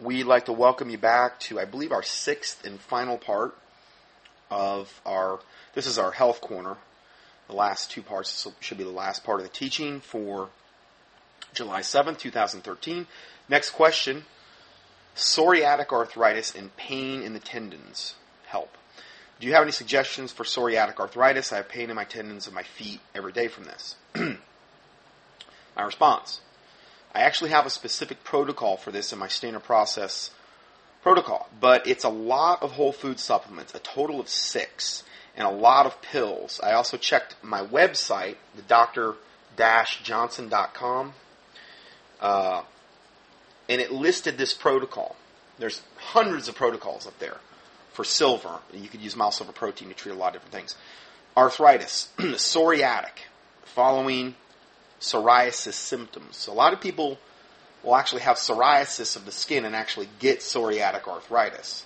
[0.00, 3.56] we'd like to welcome you back to, I believe, our sixth and final part
[4.50, 5.40] of our.
[5.74, 6.76] This is our health corner.
[7.48, 10.50] The last two parts this should be the last part of the teaching for
[11.54, 13.06] July 7th, 2013.
[13.48, 14.24] Next question
[15.16, 18.14] Psoriatic arthritis and pain in the tendons.
[18.46, 18.76] Help.
[19.40, 21.52] Do you have any suggestions for psoriatic arthritis?
[21.52, 23.96] I have pain in my tendons of my feet every day from this.
[24.14, 26.40] my response
[27.14, 30.30] I actually have a specific protocol for this in my standard process
[31.02, 35.04] protocol, but it's a lot of whole food supplements, a total of six,
[35.36, 36.60] and a lot of pills.
[36.62, 41.12] I also checked my website, the dr-johnson.com,
[42.20, 42.62] uh,
[43.68, 45.14] and it listed this protocol.
[45.58, 47.38] There's hundreds of protocols up there
[47.92, 48.60] for silver.
[48.72, 50.76] You could use mild silver protein to treat a lot of different things.
[51.36, 53.26] Arthritis, psoriatic,
[53.64, 54.36] following
[55.00, 56.36] psoriasis symptoms.
[56.36, 57.18] So a lot of people
[57.82, 61.84] will actually have psoriasis of the skin and actually get psoriatic arthritis.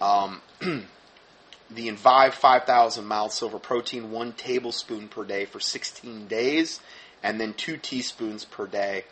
[0.00, 6.80] Um, the Envive 5000 mild silver protein, one tablespoon per day for 16 days,
[7.22, 9.04] and then two teaspoons per day.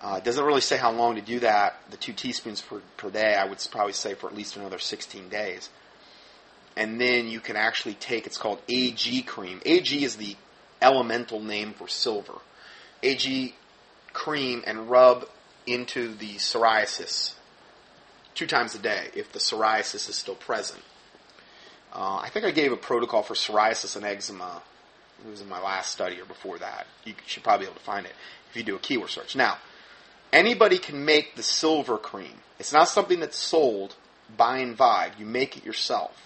[0.00, 1.80] Uh, it doesn't really say how long to do that.
[1.90, 5.28] The two teaspoons per, per day, I would probably say for at least another 16
[5.28, 5.70] days.
[6.76, 9.62] And then you can actually take, it's called AG cream.
[9.64, 10.36] AG is the
[10.80, 12.40] elemental name for silver.
[13.02, 13.54] AG
[14.12, 15.28] cream and rub
[15.66, 17.34] into the psoriasis
[18.34, 20.82] two times a day if the psoriasis is still present.
[21.92, 24.62] Uh, I think I gave a protocol for psoriasis and eczema.
[25.24, 26.86] It was in my last study or before that.
[27.04, 28.12] You should probably be able to find it
[28.50, 29.34] if you do a keyword search.
[29.34, 29.56] Now,
[30.32, 32.40] anybody can make the silver cream.
[32.58, 33.96] It's not something that's sold
[34.36, 35.18] by Envive.
[35.18, 36.25] You make it yourself.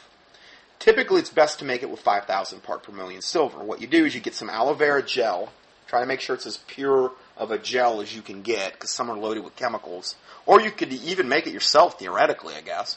[0.80, 3.62] Typically, it's best to make it with 5,000 part per million silver.
[3.62, 5.52] What you do is you get some aloe vera gel.
[5.86, 8.90] Try to make sure it's as pure of a gel as you can get, because
[8.90, 10.16] some are loaded with chemicals.
[10.46, 12.96] Or you could even make it yourself, theoretically, I guess.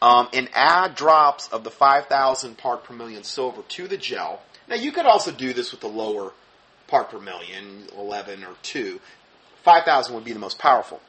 [0.00, 4.40] Um, and add drops of the 5,000 part per million silver to the gel.
[4.68, 6.32] Now, you could also do this with the lower
[6.86, 9.00] part per million, 11 or 2.
[9.64, 11.00] 5,000 would be the most powerful.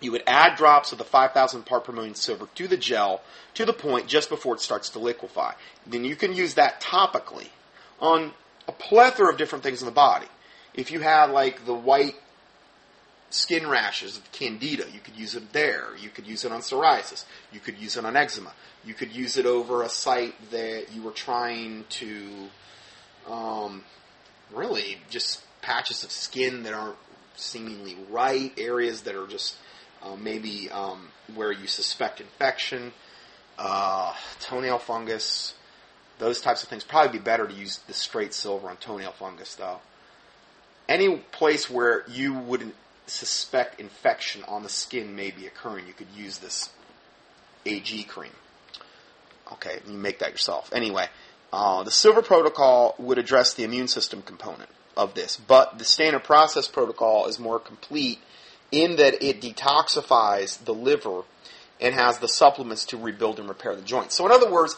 [0.00, 3.22] You would add drops of the 5,000 part per million silver to the gel
[3.54, 5.52] to the point just before it starts to liquefy.
[5.86, 7.48] Then you can use that topically
[8.00, 8.32] on
[8.68, 10.26] a plethora of different things in the body.
[10.74, 12.16] If you have like the white
[13.30, 15.88] skin rashes of candida, you could use it there.
[15.98, 17.24] You could use it on psoriasis.
[17.52, 18.52] You could use it on eczema.
[18.84, 22.48] You could use it over a site that you were trying to
[23.28, 23.84] um,
[24.52, 26.98] really just patches of skin that aren't
[27.34, 29.56] seemingly right, areas that are just
[30.02, 32.92] uh, maybe um, where you suspect infection,
[33.58, 35.54] uh, toenail fungus,
[36.18, 36.84] those types of things.
[36.84, 39.80] Probably be better to use the straight silver on toenail fungus, though.
[40.88, 42.72] Any place where you would
[43.06, 46.70] suspect infection on the skin may be occurring, you could use this
[47.64, 48.32] AG cream.
[49.52, 50.72] Okay, you make that yourself.
[50.72, 51.08] Anyway,
[51.52, 56.24] uh, the silver protocol would address the immune system component of this, but the standard
[56.24, 58.18] process protocol is more complete
[58.72, 61.22] in that it detoxifies the liver
[61.80, 64.14] and has the supplements to rebuild and repair the joints.
[64.14, 64.76] So, in other words,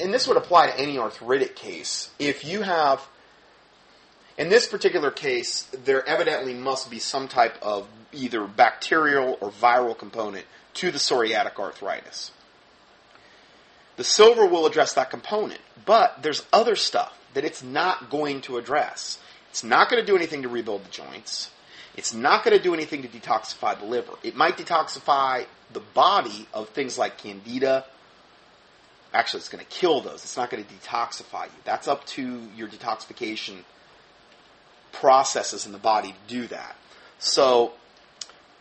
[0.00, 3.06] and this would apply to any arthritic case, if you have,
[4.38, 9.96] in this particular case, there evidently must be some type of either bacterial or viral
[9.96, 12.32] component to the psoriatic arthritis.
[13.96, 18.56] The silver will address that component, but there's other stuff that it's not going to
[18.56, 19.18] address.
[19.50, 21.50] It's not going to do anything to rebuild the joints.
[21.96, 24.12] It's not going to do anything to detoxify the liver.
[24.22, 27.84] It might detoxify the body of things like candida.
[29.12, 30.24] Actually, it's going to kill those.
[30.24, 31.52] It's not going to detoxify you.
[31.64, 33.58] That's up to your detoxification
[34.90, 36.76] processes in the body to do that.
[37.18, 37.72] So,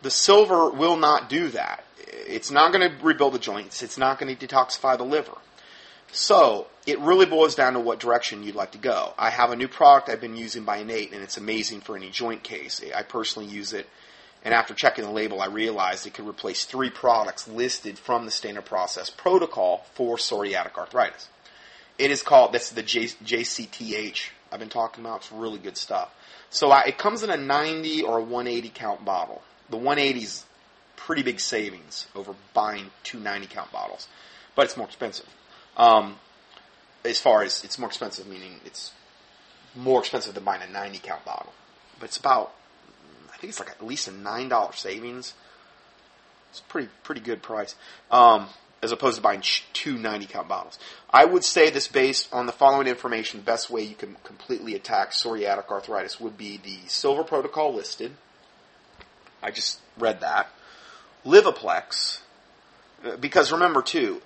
[0.02, 1.84] the silver will not do that.
[1.98, 3.82] It's not going to rebuild the joints.
[3.84, 5.38] It's not going to detoxify the liver.
[6.12, 9.14] So it really boils down to what direction you'd like to go.
[9.18, 12.10] I have a new product I've been using by Innate, and it's amazing for any
[12.10, 12.82] joint case.
[12.96, 13.88] I personally use it,
[14.44, 18.32] and after checking the label, I realized it could replace three products listed from the
[18.32, 21.28] standard process protocol for psoriatic arthritis.
[22.00, 25.18] It is called, that's the J, JCTH I've been talking about.
[25.18, 26.10] It's really good stuff.
[26.50, 29.44] So I, it comes in a 90 or a 180 count bottle.
[29.70, 30.46] The 180 is
[30.96, 34.08] pretty big savings over buying two 90 count bottles,
[34.56, 35.28] but it's more expensive.
[35.78, 36.18] Um,
[37.04, 38.92] as far as it's more expensive, meaning it's
[39.76, 41.54] more expensive than buying a 90 count bottle.
[42.00, 42.54] But it's about,
[43.34, 45.34] I think it's like at least a $9 savings.
[46.50, 47.76] It's a pretty, pretty good price.
[48.10, 48.50] Um,
[48.84, 49.44] as opposed to buying
[49.74, 50.80] two 90 count bottles.
[51.10, 54.74] I would say this based on the following information, the best way you can completely
[54.74, 58.14] attack psoriatic arthritis would be the silver protocol listed.
[59.44, 60.50] I just read that.
[61.26, 62.20] Livaplex,
[63.06, 64.22] uh, because remember too,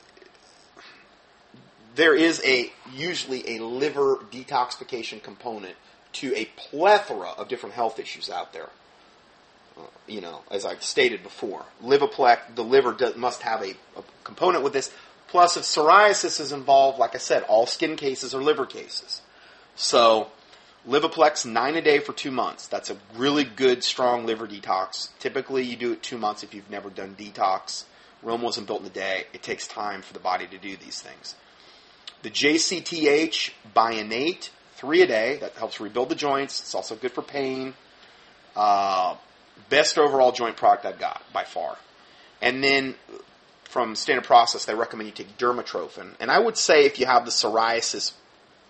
[1.95, 5.75] there is a usually a liver detoxification component
[6.13, 8.69] to a plethora of different health issues out there.
[9.77, 14.03] Uh, you know, as I've stated before, Livaplex, the liver does, must have a, a
[14.23, 14.91] component with this.
[15.27, 19.21] Plus, if psoriasis is involved, like I said, all skin cases are liver cases.
[19.75, 20.29] So,
[20.87, 22.67] Livaplex nine a day for two months.
[22.67, 25.09] That's a really good, strong liver detox.
[25.19, 27.83] Typically, you do it two months if you've never done detox.
[28.21, 29.25] Rome wasn't built in a day.
[29.33, 31.35] It takes time for the body to do these things.
[32.25, 35.37] The JCTH Bionate, three a day.
[35.37, 36.59] That helps rebuild the joints.
[36.59, 37.75] It's also good for pain.
[38.55, 39.15] Uh,
[39.69, 41.77] best overall joint product I've got by far.
[42.41, 42.95] And then
[43.65, 46.15] from Standard Process, they recommend you take dermatrophin.
[46.19, 48.13] And I would say if you have the psoriasis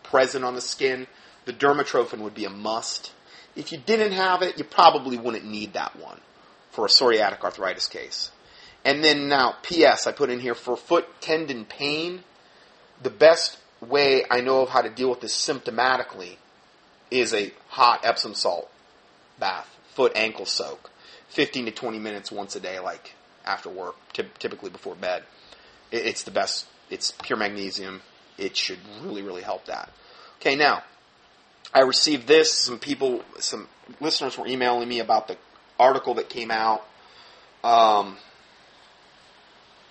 [0.04, 1.08] present on the skin,
[1.46, 3.13] the dermatrophin would be a must.
[3.56, 6.19] If you didn't have it, you probably wouldn't need that one
[6.72, 8.31] for a psoriatic arthritis case.
[8.84, 10.08] And then now, P.S.
[10.08, 12.25] I put in here for foot tendon pain,
[13.01, 16.38] the best way I know of how to deal with this symptomatically
[17.12, 18.69] is a hot Epsom salt
[19.39, 20.89] bath, foot ankle soak,
[21.30, 23.13] 15 to 20 minutes once a day, like
[23.45, 25.24] after work, typically before bed.
[25.92, 26.65] It's the best.
[26.89, 28.01] It's pure magnesium.
[28.38, 29.91] It should really, really help that.
[30.39, 30.83] Okay, now
[31.74, 32.51] I received this.
[32.53, 33.68] Some people, some
[34.01, 35.38] listeners were emailing me about the
[35.80, 36.86] article that came out
[37.63, 38.18] um,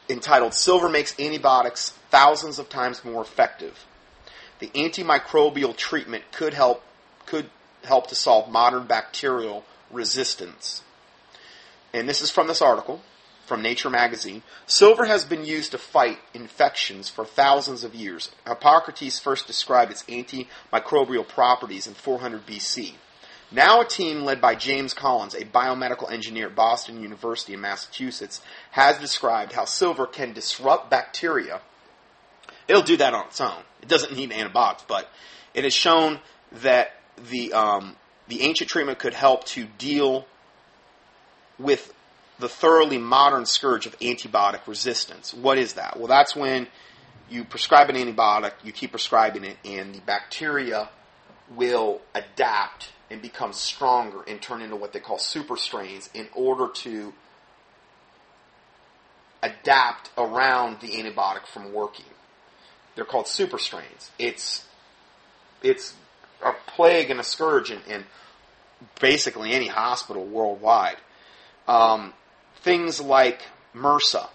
[0.09, 3.87] entitled "Silver Makes Antibiotics Thousands of Times More Effective."
[4.61, 6.85] The antimicrobial treatment could help
[7.27, 7.51] could
[7.83, 10.83] help to solve modern bacterial resistance.
[11.93, 13.03] And this is from this article
[13.47, 14.45] from Nature magazine.
[14.65, 18.31] Silver has been used to fight infections for thousands of years.
[18.47, 22.95] Hippocrates first described its antimicrobial properties in 400 BC.
[23.51, 28.41] Now, a team led by James Collins, a biomedical engineer at Boston University in Massachusetts,
[28.71, 31.61] has described how silver can disrupt bacteria.
[32.69, 33.63] It'll do that on its own.
[33.83, 35.09] It doesn't need an antibiotics, but
[35.53, 36.21] it has shown
[36.63, 36.93] that
[37.31, 37.97] the um,
[38.29, 40.27] the ancient treatment could help to deal
[41.59, 41.93] with
[42.39, 45.33] the thoroughly modern scourge of antibiotic resistance.
[45.33, 45.99] What is that?
[45.99, 46.67] Well, that's when
[47.31, 50.89] you prescribe an antibiotic, you keep prescribing it, and the bacteria
[51.55, 56.69] will adapt and become stronger and turn into what they call super strains in order
[56.73, 57.13] to
[59.43, 62.07] adapt around the antibiotic from working.
[62.95, 64.11] They're called super strains.
[64.19, 64.67] It's
[65.63, 65.95] it's
[66.45, 68.05] a plague and a scourge in, in
[69.01, 70.97] basically any hospital worldwide.
[71.67, 72.13] Um,
[72.57, 73.43] things like
[73.75, 74.29] MRSA,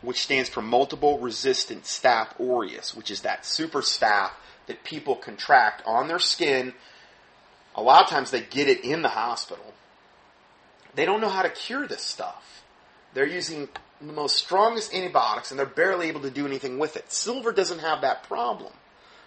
[0.00, 4.30] which stands for Multiple Resistant Staph aureus, which is that super staph
[4.66, 6.72] that people contract on their skin.
[7.74, 9.74] A lot of times they get it in the hospital.
[10.94, 12.61] They don't know how to cure this stuff.
[13.14, 13.68] They're using
[14.00, 17.12] the most strongest antibiotics and they're barely able to do anything with it.
[17.12, 18.72] Silver doesn't have that problem.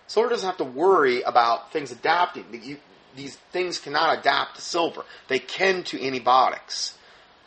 [0.07, 2.79] Silver doesn't have to worry about things adapting.
[3.15, 5.03] these things cannot adapt to silver.
[5.27, 6.97] They can to antibiotics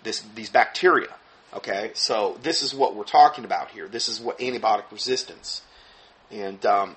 [0.03, 1.15] this, these bacteria.
[1.55, 3.89] Okay, so this is what we're talking about here.
[3.89, 5.63] This is what antibiotic resistance,
[6.31, 6.97] and um,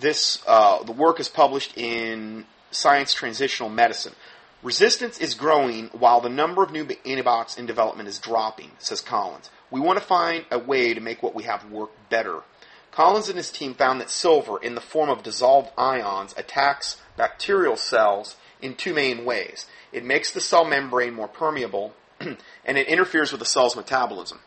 [0.00, 4.14] this uh, the work is published in Science Translational Medicine.
[4.62, 9.50] Resistance is growing while the number of new antibiotics in development is dropping, says Collins.
[9.70, 12.42] We want to find a way to make what we have work better.
[12.90, 17.76] Collins and his team found that silver, in the form of dissolved ions, attacks bacterial
[17.76, 19.66] cells in two main ways.
[19.92, 24.40] It makes the cell membrane more permeable, and it interferes with the cell's metabolism,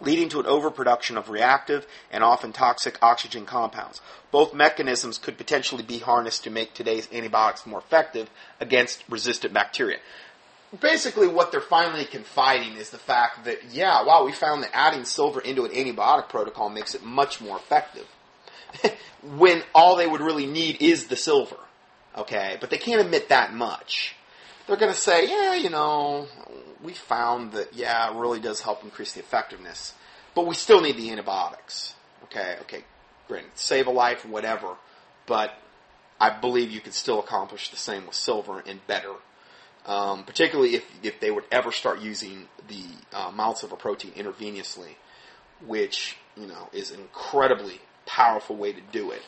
[0.00, 4.00] leading to an overproduction of reactive and often toxic oxygen compounds.
[4.30, 9.98] Both mechanisms could potentially be harnessed to make today's antibiotics more effective against resistant bacteria.
[10.80, 15.04] Basically, what they're finally confiding is the fact that, yeah, wow, we found that adding
[15.04, 18.06] silver into an antibiotic protocol makes it much more effective.
[19.36, 21.56] when all they would really need is the silver.
[22.16, 22.56] Okay?
[22.60, 24.16] But they can't admit that much
[24.66, 26.26] they're going to say, yeah, you know,
[26.82, 29.94] we found that, yeah, it really does help increase the effectiveness,
[30.34, 31.94] but we still need the antibiotics.
[32.24, 32.84] Okay, okay,
[33.28, 33.44] great.
[33.54, 34.76] Save a life, whatever,
[35.26, 35.54] but
[36.20, 39.14] I believe you could still accomplish the same with silver and better.
[39.86, 44.94] Um, particularly if, if they would ever start using the uh, maltodextrin protein intravenously,
[45.66, 49.20] which, you know, is an incredibly powerful way to do it.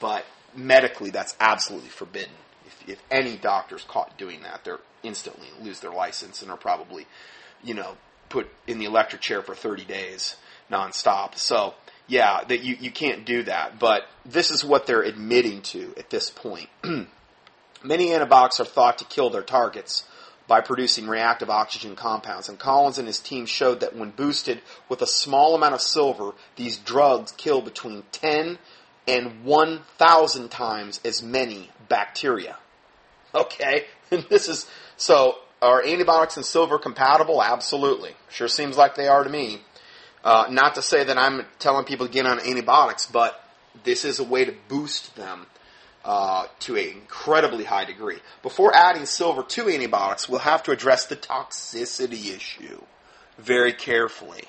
[0.00, 2.32] But medically, that's absolutely forbidden
[2.86, 7.06] if any doctor's caught doing that, they're instantly lose their license and are probably,
[7.62, 7.96] you know,
[8.28, 10.36] put in the electric chair for 30 days
[10.70, 11.36] nonstop.
[11.36, 11.74] So,
[12.06, 13.78] yeah, that you, you can't do that.
[13.78, 16.68] But this is what they're admitting to at this point.
[17.84, 20.04] Many antibiotics are thought to kill their targets,
[20.48, 22.48] by producing reactive oxygen compounds.
[22.48, 26.32] And Collins and his team showed that when boosted with a small amount of silver,
[26.56, 28.58] these drugs kill between 10
[29.06, 32.56] and 1,000 times as many bacteria.
[33.34, 33.86] Okay?
[34.10, 34.66] And this is,
[34.96, 37.42] so are antibiotics and silver compatible?
[37.42, 38.12] Absolutely.
[38.30, 39.60] Sure seems like they are to me.
[40.24, 43.38] Uh, not to say that I'm telling people to get on antibiotics, but
[43.84, 45.46] this is a way to boost them
[46.04, 48.18] uh, to an incredibly high degree.
[48.42, 52.80] Before adding silver to antibiotics, we'll have to address the toxicity issue
[53.36, 54.44] very carefully.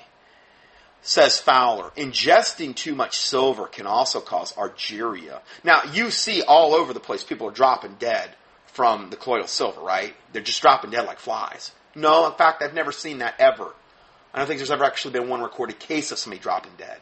[1.02, 5.40] Says Fowler, ingesting too much silver can also cause argyria.
[5.64, 9.80] Now, you see all over the place people are dropping dead from the colloidal silver,
[9.80, 10.14] right?
[10.32, 11.72] They're just dropping dead like flies.
[11.94, 13.74] No, in fact, I've never seen that ever.
[14.32, 16.98] I don't think there's ever actually been one recorded case of somebody dropping dead.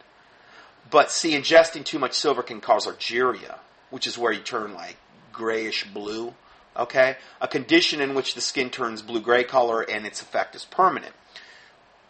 [0.91, 3.59] But see, ingesting too much silver can cause argyria,
[3.91, 4.97] which is where you turn like
[5.33, 6.35] grayish blue.
[6.77, 7.17] Okay?
[7.41, 11.15] A condition in which the skin turns blue gray color and its effect is permanent.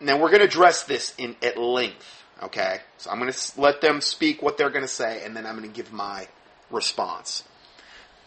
[0.01, 2.25] Now, we're going to address this in at length.
[2.43, 2.79] Okay?
[2.99, 5.57] So I'm going to let them speak what they're going to say, and then I'm
[5.57, 6.29] going to give my
[6.71, 7.45] response.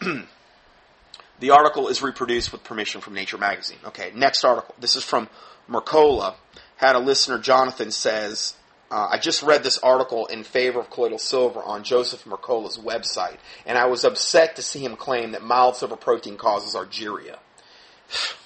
[1.40, 3.78] the article is reproduced with permission from Nature magazine.
[3.86, 4.74] Okay, next article.
[4.78, 5.28] This is from
[5.68, 6.34] Mercola.
[6.76, 8.54] Had a listener, Jonathan, says,
[8.90, 13.38] uh, I just read this article in favor of colloidal silver on Joseph Mercola's website,
[13.64, 17.38] and I was upset to see him claim that mild silver protein causes argyria.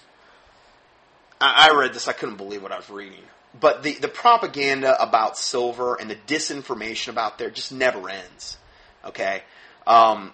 [1.41, 3.23] I, I read this, I couldn't believe what I was reading.
[3.59, 8.59] But the, the propaganda about silver and the disinformation about there just never ends.
[9.05, 9.43] Okay?
[9.87, 10.33] Um,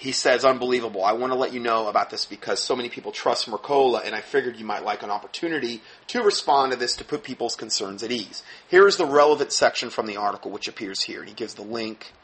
[0.00, 1.04] he says, unbelievable.
[1.04, 4.14] I want to let you know about this because so many people trust Mercola, and
[4.14, 8.02] I figured you might like an opportunity to respond to this to put people's concerns
[8.02, 8.42] at ease.
[8.68, 11.22] Here is the relevant section from the article, which appears here.
[11.22, 12.14] He gives the link,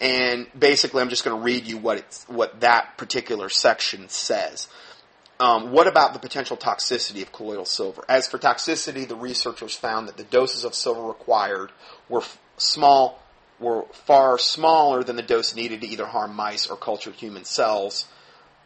[0.00, 4.66] and basically, I'm just going to read you what what that particular section says.
[5.38, 8.04] Um, what about the potential toxicity of colloidal silver?
[8.08, 11.72] As for toxicity, the researchers found that the doses of silver required
[12.08, 13.22] were f- small
[13.58, 18.06] were far smaller than the dose needed to either harm mice or culture human cells,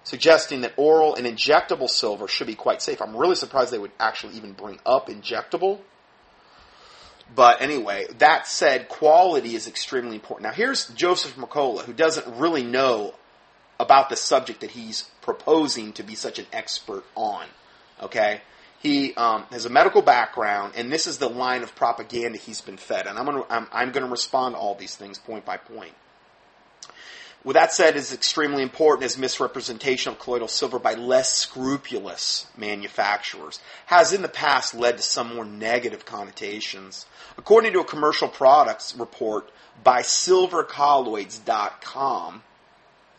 [0.02, 3.00] suggesting that oral and injectable silver should be quite safe.
[3.00, 5.78] I'm really surprised they would actually even bring up injectable.
[7.32, 10.48] But anyway, that said, quality is extremely important.
[10.48, 13.14] Now, here's Joseph Mercola, who doesn't really know
[13.80, 17.46] about the subject that he's proposing to be such an expert on.
[18.02, 18.42] Okay?
[18.78, 22.76] He um, has a medical background, and this is the line of propaganda he's been
[22.76, 23.06] fed.
[23.06, 25.56] And I'm going to I'm, I'm going to respond to all these things point by
[25.56, 25.94] point.
[27.42, 33.60] With that said, it's extremely important as misrepresentation of colloidal silver by less scrupulous manufacturers
[33.86, 37.06] has in the past led to some more negative connotations.
[37.38, 39.50] According to a commercial products report
[39.82, 42.42] by silvercolloids.com,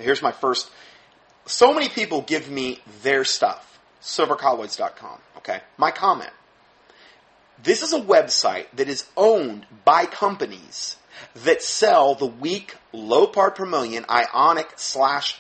[0.04, 0.70] here's my first.
[1.46, 5.20] So many people give me their stuff, silvercolloids.com.
[5.38, 6.32] Okay, my comment.
[7.64, 10.98] This is a website that is owned by companies
[11.44, 15.40] that sell the weak, low part per million ionic slash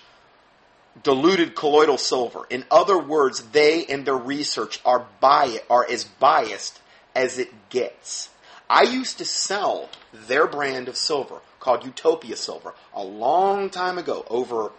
[1.04, 2.46] diluted colloidal silver.
[2.50, 6.80] In other words, they and their research are bias, are as biased
[7.16, 8.30] as it gets.
[8.70, 14.26] I used to sell their brand of silver called Utopia Silver a long time ago
[14.30, 14.74] over,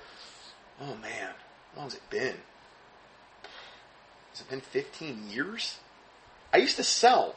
[0.80, 1.30] oh man,
[1.74, 2.36] how long has it been?
[4.32, 5.78] has it been 15 years?
[6.52, 7.36] I used to sell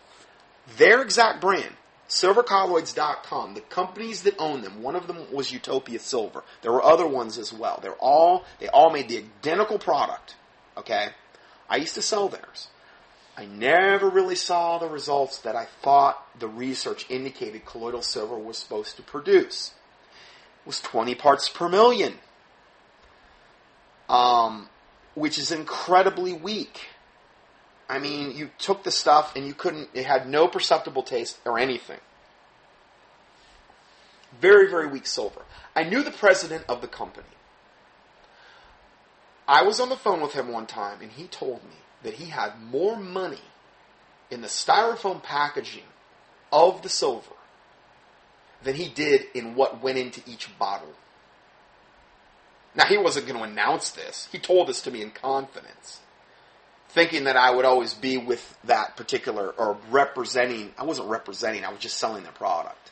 [0.78, 1.76] their exact brand,
[2.10, 3.54] silvercolloids.com.
[3.54, 6.44] The companies that own them, one of them was Utopia Silver.
[6.62, 7.80] There were other ones as well.
[7.82, 10.36] They're all they all made the identical product.
[10.78, 11.10] Okay?
[11.70, 12.68] I used to sell theirs.
[13.38, 18.58] I never really saw the results that I thought the research indicated colloidal silver was
[18.58, 19.74] supposed to produce.
[20.64, 22.14] It was 20 parts per million.
[24.08, 24.70] Um,
[25.16, 26.88] which is incredibly weak.
[27.90, 31.60] I mean, you took the stuff and you couldn't, it had no perceptible taste or
[31.60, 32.00] anything.
[34.40, 35.42] Very, very weak silver.
[35.76, 37.28] I knew the president of the company.
[39.48, 42.26] I was on the phone with him one time and he told me that he
[42.26, 43.42] had more money
[44.30, 45.84] in the styrofoam packaging
[46.54, 47.36] of the silver
[48.64, 50.94] than he did in what went into each bottle.
[52.76, 54.28] Now, he wasn't going to announce this.
[54.32, 56.00] He told this to me in confidence,
[56.90, 61.72] thinking that I would always be with that particular, or representing, I wasn't representing, I
[61.72, 62.92] was just selling the product.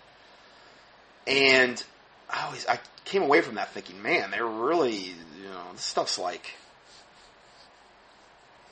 [1.28, 1.82] And
[2.30, 6.18] I always, I came away from that thinking, man, they're really, you know, this stuff's
[6.18, 6.56] like,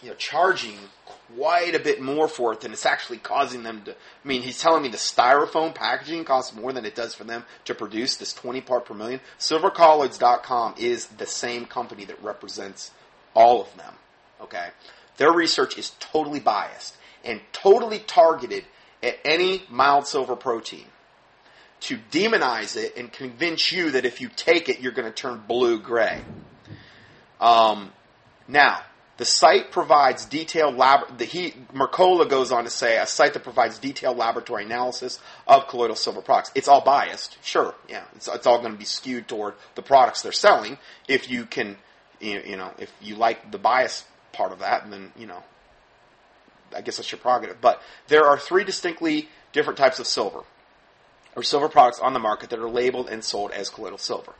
[0.01, 0.77] you know, charging
[1.35, 3.91] quite a bit more for it than it's actually causing them to.
[3.91, 7.45] I mean, he's telling me the styrofoam packaging costs more than it does for them
[7.65, 9.21] to produce this 20 part per million.
[9.39, 12.91] SilverColloids.com is the same company that represents
[13.33, 13.93] all of them.
[14.41, 14.69] Okay,
[15.17, 18.65] their research is totally biased and totally targeted
[19.03, 20.85] at any mild silver protein
[21.81, 25.43] to demonize it and convince you that if you take it, you're going to turn
[25.47, 26.21] blue gray.
[27.39, 27.91] Um,
[28.47, 28.81] now,
[29.17, 31.17] the site provides detailed lab.
[31.17, 35.67] The he Mercola goes on to say a site that provides detailed laboratory analysis of
[35.67, 36.51] colloidal silver products.
[36.55, 38.03] It's all biased, sure, yeah.
[38.15, 40.77] It's, it's all going to be skewed toward the products they're selling.
[41.07, 41.77] If you can,
[42.19, 45.43] you, know, if you like the bias part of that, then you know,
[46.75, 47.61] I guess that's your prerogative.
[47.61, 50.43] But there are three distinctly different types of silver
[51.35, 54.33] or silver products on the market that are labeled and sold as colloidal silver.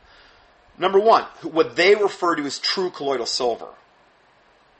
[0.78, 3.68] Number one, what they refer to as true colloidal silver,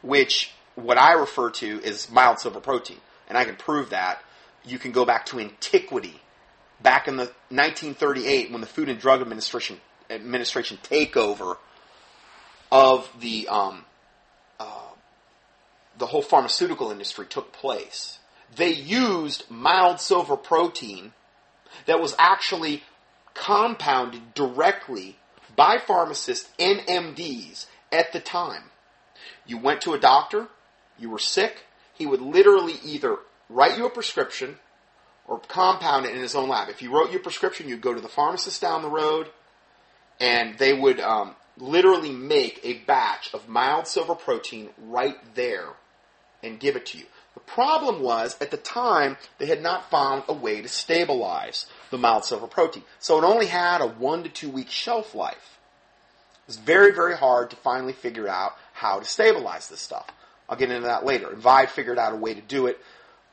[0.03, 4.23] which what I refer to is mild silver protein, and I can prove that.
[4.65, 6.21] You can go back to antiquity,
[6.83, 9.81] back in the 1938 when the Food and Drug Administration
[10.11, 11.57] administration takeover
[12.71, 13.85] of the um,
[14.61, 14.91] uh,
[15.99, 18.19] the whole pharmaceutical industry took place.
[18.55, 21.13] They used mild silver protein
[21.87, 22.83] that was actually
[23.35, 25.17] compounded directly
[25.57, 28.65] by pharmacists and MDs at the time.
[29.47, 30.49] You went to a doctor,
[30.99, 33.19] you were sick, he would literally either
[33.49, 34.57] write you a prescription
[35.27, 36.69] or compound it in his own lab.
[36.69, 39.29] If he wrote you a prescription, you'd go to the pharmacist down the road,
[40.21, 45.69] and they would um, literally make a batch of mild silver protein right there
[46.43, 47.05] and give it to you.
[47.35, 51.99] The problem was, at the time, they had not found a way to stabilize the
[51.99, 52.83] mild silver protein.
[52.99, 55.59] So it only had a one to two week shelf life.
[56.45, 60.09] It was very, very hard to finally figure out how to stabilize this stuff.
[60.49, 61.31] I'll get into that later.
[61.31, 62.79] And Vive figured out a way to do it.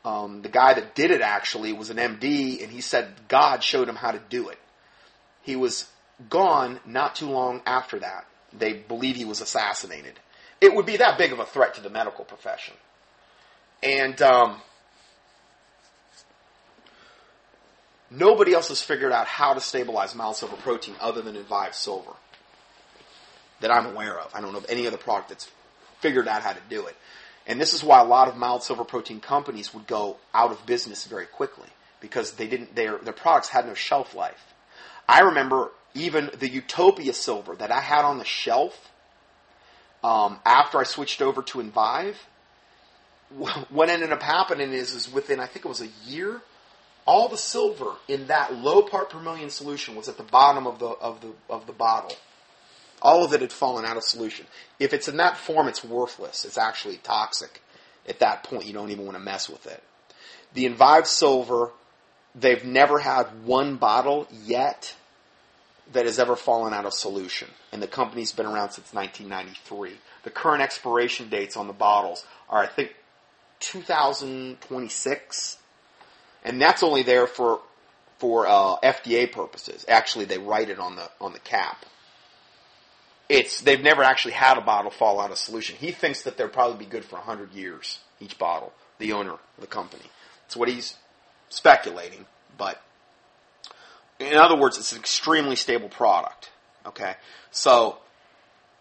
[0.06, 3.90] Um, the guy that did it actually was an MD, and he said God showed
[3.90, 4.60] him how to do it.
[5.42, 5.90] He was
[6.30, 8.26] gone not too long after that.
[8.54, 10.20] They believe he was assassinated.
[10.62, 12.76] It would be that big of a threat to the medical profession.
[13.82, 14.62] And um,
[18.12, 22.12] nobody else has figured out how to stabilize mild silver protein other than Invive Silver
[23.62, 24.34] that I'm aware of.
[24.34, 25.50] I don't know of any other product that's
[26.00, 26.96] figured out how to do it.
[27.48, 30.66] And this is why a lot of mild silver protein companies would go out of
[30.66, 31.68] business very quickly
[32.00, 34.54] because they didn't their their products had no shelf life.
[35.08, 38.92] I remember even the Utopia silver that I had on the shelf
[40.04, 42.18] um, after I switched over to Invive
[43.70, 46.42] what ended up happening is, is within, I think it was a year,
[47.06, 50.80] all the silver in that low part per million solution was at the bottom of
[50.80, 52.16] the, of the, of the bottle.
[53.02, 54.46] All of it had fallen out of solution.
[54.80, 56.46] If it's in that form, it's worthless.
[56.46, 57.62] It's actually toxic.
[58.08, 59.84] At that point, you don't even want to mess with it.
[60.54, 61.72] The Invive Silver,
[62.36, 64.96] they've never had one bottle yet
[65.94, 67.48] that has ever fallen out of solution.
[67.72, 69.94] And the company's been around since 1993.
[70.24, 72.96] The current expiration dates on the bottles are, I think,
[73.60, 75.58] 2026,
[76.44, 77.60] and that's only there for
[78.18, 79.86] for uh, FDA purposes.
[79.88, 81.86] Actually, they write it on the on the cap.
[83.30, 85.76] It's they've never actually had a bottle fall out of solution.
[85.76, 88.74] He thinks that they'll probably be good for hundred years each bottle.
[88.98, 90.04] The owner of the company.
[90.44, 90.96] That's what he's
[91.50, 92.26] speculating,
[92.58, 92.82] but
[94.20, 96.50] in other words, it's an extremely stable product.
[96.86, 97.16] Okay,
[97.52, 98.00] so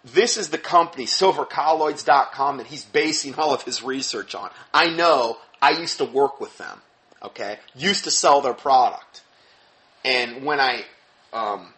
[0.04, 4.50] this is the company, silvercolloids.com, that he's basing all of his research on.
[4.72, 6.80] I know I used to work with them,
[7.22, 7.58] okay?
[7.74, 9.22] Used to sell their product.
[10.04, 10.84] And when I,
[11.32, 11.74] um,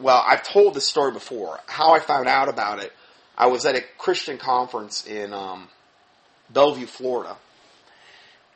[0.00, 1.60] well, I've told this story before.
[1.66, 2.92] How I found out about it,
[3.36, 5.68] I was at a Christian conference in um,
[6.50, 7.36] Bellevue, Florida,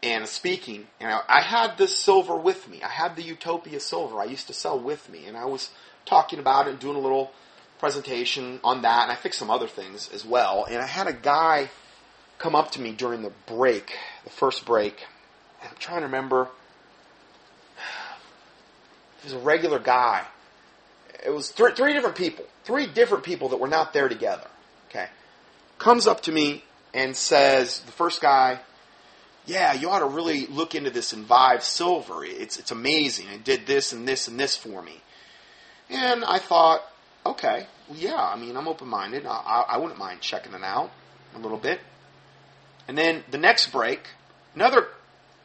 [0.03, 2.83] and speaking, and I, I had this silver with me.
[2.83, 5.71] I had the Utopia silver I used to sell with me, and I was
[6.07, 7.33] talking about it and doing a little
[7.79, 10.67] presentation on that, and I fixed some other things as well.
[10.69, 11.71] And I had a guy
[12.39, 15.07] come up to me during the break, the first break.
[15.63, 16.49] I'm trying to remember.
[19.21, 20.25] He was a regular guy.
[21.25, 24.47] It was three, three different people, three different people that were not there together.
[24.89, 25.07] Okay,
[25.79, 28.61] comes up to me and says, the first guy,
[29.47, 32.25] yeah, you ought to really look into this Invive Silver.
[32.25, 33.29] It's it's amazing.
[33.29, 35.01] It did this and this and this for me.
[35.89, 36.83] And I thought,
[37.27, 39.27] okay, well, yeah, I mean, I'm open minded.
[39.27, 40.91] I, I wouldn't mind checking it out
[41.35, 41.81] a little bit.
[42.87, 44.01] And then the next break,
[44.55, 44.89] another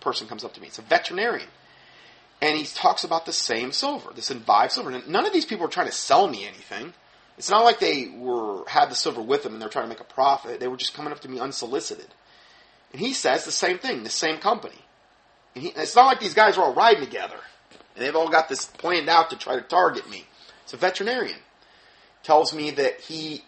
[0.02, 0.68] person comes up to me.
[0.68, 1.48] It's a veterinarian.
[2.42, 4.92] And he talks about the same silver, this Invive silver.
[4.92, 6.94] And none of these people are trying to sell me anything.
[7.38, 10.00] It's not like they were had the silver with them and they're trying to make
[10.00, 10.60] a profit.
[10.60, 12.08] They were just coming up to me unsolicited.
[12.92, 14.80] And he says the same thing, the same company.
[15.54, 17.40] And he, it's not like these guys are all riding together.
[17.96, 20.26] And they've all got this planned out to try to target me.
[20.64, 21.40] It's a veterinarian.
[22.24, 23.44] Tells me that he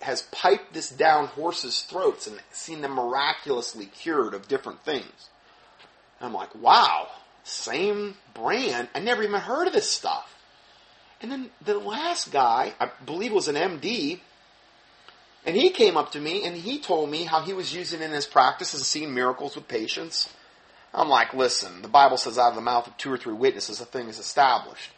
[0.00, 5.28] has piped this down horses' throats and seen them miraculously cured of different things.
[6.20, 7.08] And I'm like, wow,
[7.46, 8.88] same brand.
[8.94, 10.34] I never even heard of this stuff.
[11.22, 14.20] And then the last guy, I believe was an MD,
[15.46, 18.04] and he came up to me and he told me how he was using it
[18.04, 20.28] in his practice and seeing miracles with patients.
[20.92, 23.80] I'm like, listen, the Bible says out of the mouth of two or three witnesses
[23.80, 24.90] a thing is established.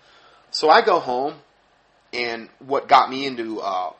[0.51, 1.35] So I go home,
[2.13, 3.93] and what got me into uh,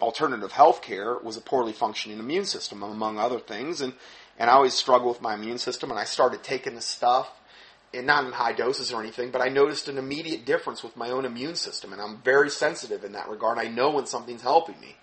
[0.00, 3.80] alternative health care was a poorly functioning immune system, among other things.
[3.80, 3.94] And,
[4.38, 7.30] and I always struggle with my immune system, and I started taking this stuff,
[7.94, 11.10] and not in high doses or anything, but I noticed an immediate difference with my
[11.10, 13.58] own immune system, and I'm very sensitive in that regard.
[13.58, 14.96] I know when something's helping me.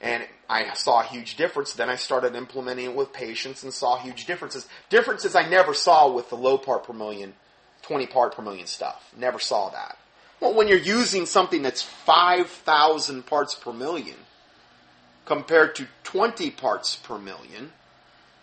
[0.00, 1.72] And I saw a huge difference.
[1.72, 4.68] Then I started implementing it with patients and saw huge differences.
[4.90, 7.34] Differences I never saw with the low part per million,
[7.82, 9.10] 20 part per million stuff.
[9.16, 9.96] Never saw that.
[10.38, 14.16] Well, when you're using something that's 5,000 parts per million
[15.24, 17.72] compared to 20 parts per million,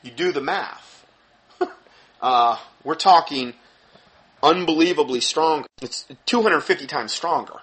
[0.02, 1.06] you do the math.
[2.22, 3.54] uh, we're talking
[4.44, 5.66] unbelievably strong.
[5.82, 7.62] It's 250 times stronger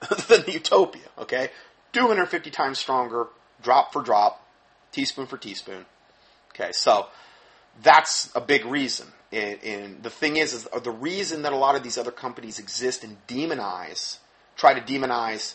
[0.28, 1.50] than the Utopia, okay?
[1.92, 3.28] 250 times stronger,
[3.62, 4.44] drop for drop,
[4.90, 5.84] teaspoon for teaspoon.
[6.50, 7.06] Okay, so
[7.82, 9.06] that's a big reason.
[9.30, 12.58] And, and, the thing is, is the reason that a lot of these other companies
[12.58, 14.18] exist and demonize,
[14.56, 15.54] try to demonize.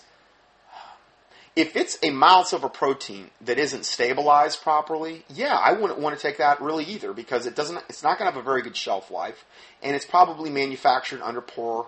[1.56, 6.22] If it's a mild silver protein that isn't stabilized properly, yeah, I wouldn't want to
[6.22, 7.78] take that really either because it doesn't.
[7.90, 9.44] It's not going to have a very good shelf life,
[9.84, 11.88] and it's probably manufactured under poor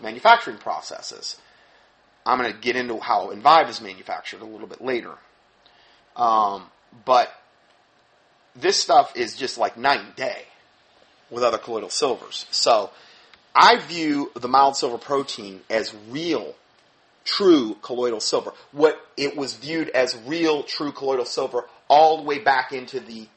[0.00, 1.36] manufacturing processes.
[2.24, 5.12] I'm going to get into how Envive is manufactured a little bit later.
[6.16, 6.70] Um,
[7.04, 7.30] but
[8.54, 10.44] this stuff is just like night and day
[11.30, 12.46] with other colloidal silvers.
[12.50, 12.90] So
[13.54, 16.54] I view the mild silver protein as real,
[17.26, 18.52] true colloidal silver.
[18.72, 23.28] What it was viewed as real, true colloidal silver all the way back into the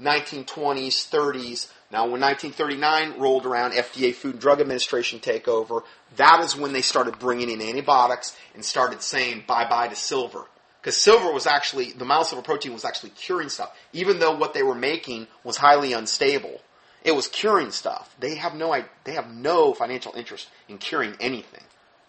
[0.00, 1.70] 1920s, 30s.
[1.90, 5.82] Now, when 1939 rolled around, FDA Food and Drug Administration take over,
[6.16, 10.46] that is when they started bringing in antibiotics and started saying bye bye to silver.
[10.80, 13.74] Because silver was actually, the mild silver protein was actually curing stuff.
[13.92, 16.60] Even though what they were making was highly unstable,
[17.04, 18.14] it was curing stuff.
[18.18, 21.64] They have no, they have no financial interest in curing anything.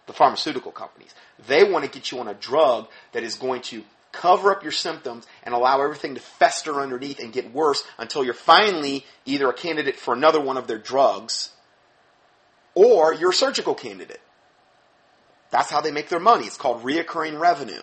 [0.07, 1.13] The pharmaceutical companies.
[1.47, 4.71] They want to get you on a drug that is going to cover up your
[4.71, 9.53] symptoms and allow everything to fester underneath and get worse until you're finally either a
[9.53, 11.51] candidate for another one of their drugs
[12.75, 14.21] or you're a surgical candidate.
[15.49, 16.45] That's how they make their money.
[16.45, 17.81] It's called reoccurring revenue.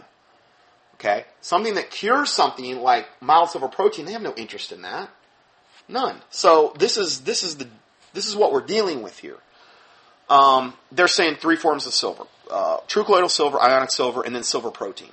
[0.95, 1.25] Okay?
[1.41, 5.11] Something that cures something like mild silver protein, they have no interest in that.
[5.89, 6.21] None.
[6.31, 7.69] So this is this is the
[8.15, 9.39] this is what we're dealing with here.
[10.33, 14.43] Um, they're saying three forms of silver: uh, true colloidal silver, ionic silver, and then
[14.43, 15.11] silver protein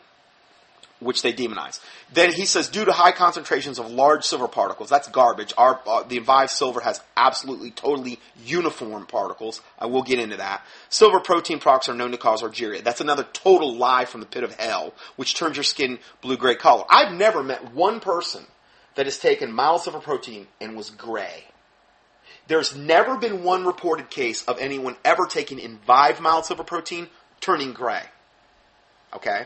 [1.00, 1.80] which they demonize.
[2.12, 5.54] Then he says, due to high concentrations of large silver particles, that's garbage.
[5.58, 9.62] Our, uh, the silver has absolutely, totally uniform particles.
[9.78, 10.66] I will get into that.
[10.90, 12.84] Silver protein products are known to cause argyria.
[12.84, 16.84] That's another total lie from the pit of hell, which turns your skin blue-gray color.
[16.90, 18.44] I've never met one person
[18.96, 21.46] that has taken mild silver protein and was gray.
[22.48, 27.08] There's never been one reported case of anyone ever taking Envive mild silver protein
[27.40, 28.04] turning gray.
[29.14, 29.46] Okay?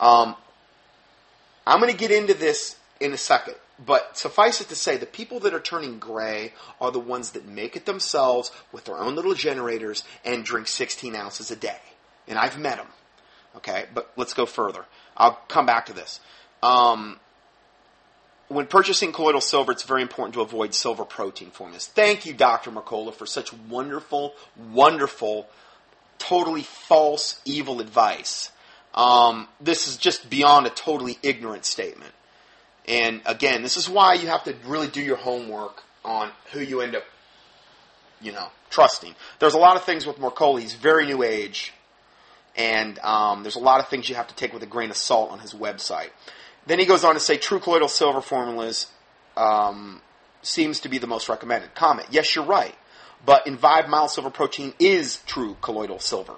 [0.00, 0.36] Um,
[1.66, 5.06] I'm going to get into this in a second, but suffice it to say, the
[5.06, 9.14] people that are turning gray are the ones that make it themselves with their own
[9.14, 11.78] little generators and drink 16 ounces a day.
[12.28, 12.86] And I've met them.
[13.56, 14.84] Okay, but let's go further.
[15.16, 16.20] I'll come back to this.
[16.62, 17.20] Um,
[18.48, 21.86] when purchasing colloidal silver, it's very important to avoid silver protein formulas.
[21.86, 22.70] Thank you, Dr.
[22.70, 24.34] Mercola, for such wonderful,
[24.72, 25.48] wonderful,
[26.18, 28.50] totally false, evil advice.
[28.94, 32.12] Um, this is just beyond a totally ignorant statement.
[32.86, 36.80] And again, this is why you have to really do your homework on who you
[36.80, 37.04] end up,
[38.20, 39.14] you know, trusting.
[39.38, 40.60] There's a lot of things with Mercola.
[40.60, 41.72] He's very new age.
[42.56, 44.96] And um, there's a lot of things you have to take with a grain of
[44.96, 46.10] salt on his website.
[46.66, 48.86] Then he goes on to say true colloidal silver formulas
[49.36, 50.00] um,
[50.42, 51.74] seems to be the most recommended.
[51.74, 52.74] Comment, yes, you're right.
[53.24, 56.36] But Envive mild silver protein is true colloidal silver.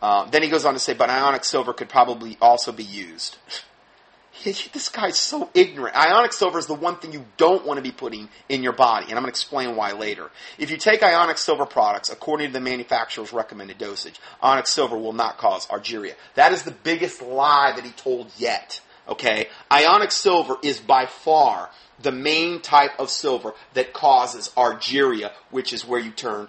[0.00, 3.36] Uh, then he goes on to say, but ionic silver could probably also be used.
[4.44, 5.96] this guy's so ignorant.
[5.96, 9.06] Ionic silver is the one thing you don't want to be putting in your body,
[9.06, 10.30] and I'm going to explain why later.
[10.56, 15.12] If you take ionic silver products, according to the manufacturer's recommended dosage, ionic silver will
[15.12, 16.14] not cause argyria.
[16.34, 18.80] That is the biggest lie that he told yet.
[19.08, 19.48] Okay?
[19.72, 25.86] Ionic silver is by far the main type of silver that causes argyria, which is
[25.86, 26.48] where you turn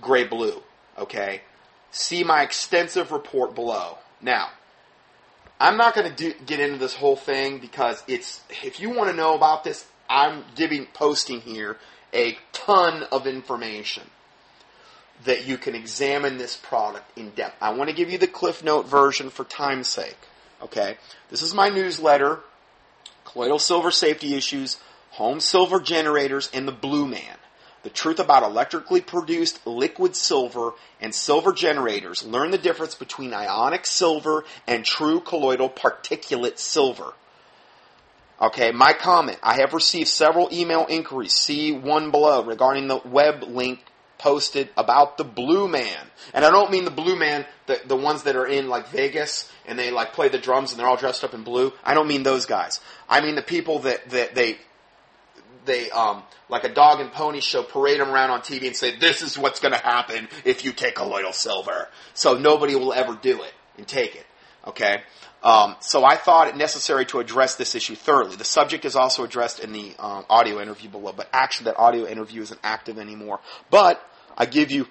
[0.00, 0.62] gray blue.
[0.98, 1.42] Okay?
[1.90, 3.98] See my extensive report below.
[4.20, 4.50] Now,
[5.58, 9.16] I'm not going to get into this whole thing because it's if you want to
[9.16, 11.76] know about this, I'm giving posting here
[12.14, 14.04] a ton of information
[15.24, 17.56] that you can examine this product in depth.
[17.60, 20.16] I want to give you the Cliff Note version for time's sake.
[20.62, 20.96] Okay,
[21.30, 22.40] this is my newsletter:
[23.24, 24.76] colloidal silver safety issues,
[25.10, 27.36] home silver generators, and the Blue Man.
[27.82, 32.22] The truth about electrically produced liquid silver and silver generators.
[32.22, 37.14] Learn the difference between ionic silver and true colloidal particulate silver.
[38.38, 39.38] Okay, my comment.
[39.42, 43.82] I have received several email inquiries, see one below, regarding the web link
[44.20, 46.06] posted about the Blue Man.
[46.34, 49.50] And I don't mean the Blue Man, the, the ones that are in like Vegas
[49.66, 51.72] and they like play the drums and they're all dressed up in blue.
[51.82, 52.80] I don't mean those guys.
[53.08, 54.58] I mean the people that, that they
[55.64, 58.96] they um, like a dog and pony show parade them around on TV and say
[58.96, 61.88] this is what's going to happen if you take colloidal silver.
[62.14, 64.26] So nobody will ever do it and take it.
[64.66, 65.02] Okay.
[65.42, 68.36] Um, so I thought it necessary to address this issue thoroughly.
[68.36, 72.06] The subject is also addressed in the um, audio interview below, but actually that audio
[72.06, 73.40] interview isn't active anymore.
[73.70, 74.02] But
[74.40, 74.88] I give you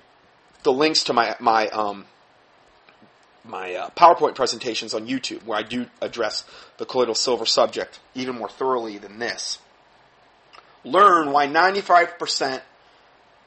[0.61, 2.05] the links to my my um,
[3.43, 6.45] my uh, PowerPoint presentations on YouTube where I do address
[6.77, 9.57] the colloidal silver subject even more thoroughly than this
[10.83, 12.61] learn why 95%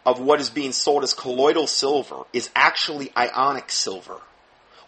[0.05, 4.21] of what is being sold as colloidal silver is actually ionic silver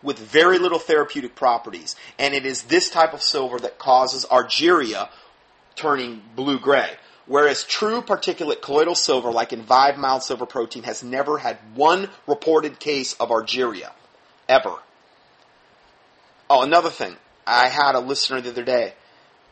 [0.03, 1.97] with very little therapeutic properties.
[2.19, 5.09] And it is this type of silver that causes argyria
[5.77, 6.91] turning blue gray.
[7.27, 12.11] Whereas true particulate colloidal silver, like in Vive mild silver protein, has never had one
[12.27, 13.93] reported case of argyria.
[14.49, 14.77] Ever.
[16.51, 17.17] Oh, another thing.
[17.47, 18.95] I had a listener the other day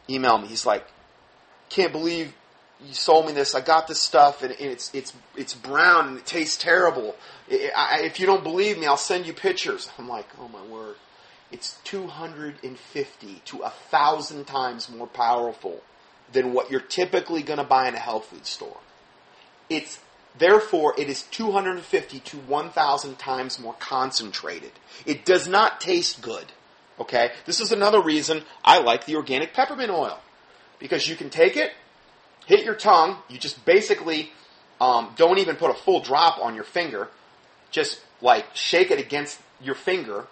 [0.08, 0.48] email me.
[0.48, 0.86] He's like,
[1.68, 2.34] can't believe
[2.84, 3.54] you sold me this.
[3.54, 7.14] I got this stuff, and it's it's it's brown and it tastes terrible.
[7.48, 9.90] if you don't believe me, I'll send you pictures.
[9.98, 10.96] I'm like, oh my word,
[11.50, 15.80] it's 250 to a thousand times more powerful
[16.32, 18.78] than what you're typically going to buy in a health food store.
[19.68, 19.98] It's
[20.38, 24.72] therefore it is 250 to 1,000 times more concentrated.
[25.06, 26.46] It does not taste good.
[27.00, 30.18] Okay, this is another reason I like the organic peppermint oil
[30.78, 31.72] because you can take it
[32.46, 33.16] hit your tongue.
[33.28, 34.30] You just basically
[34.80, 37.08] um, don't even put a full drop on your finger.
[37.70, 40.26] Just like shake it against your finger.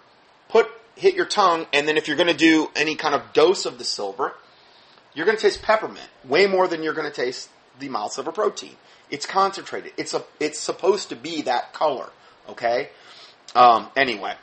[0.49, 3.65] Put hit your tongue, and then if you're going to do any kind of dose
[3.65, 4.35] of the silver,
[5.13, 8.31] you're going to taste peppermint way more than you're going to taste the mild silver
[8.31, 8.75] protein.
[9.09, 9.93] It's concentrated.
[9.97, 10.23] It's a.
[10.39, 12.09] It's supposed to be that color.
[12.49, 12.89] Okay.
[13.53, 14.35] Um, anyway,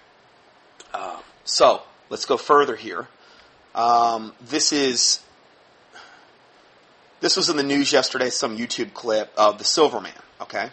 [0.93, 3.09] uh, so let's go further here.
[3.75, 5.21] Um, this is
[7.21, 10.71] this was in the news yesterday, some YouTube clip of the Silverman, okay?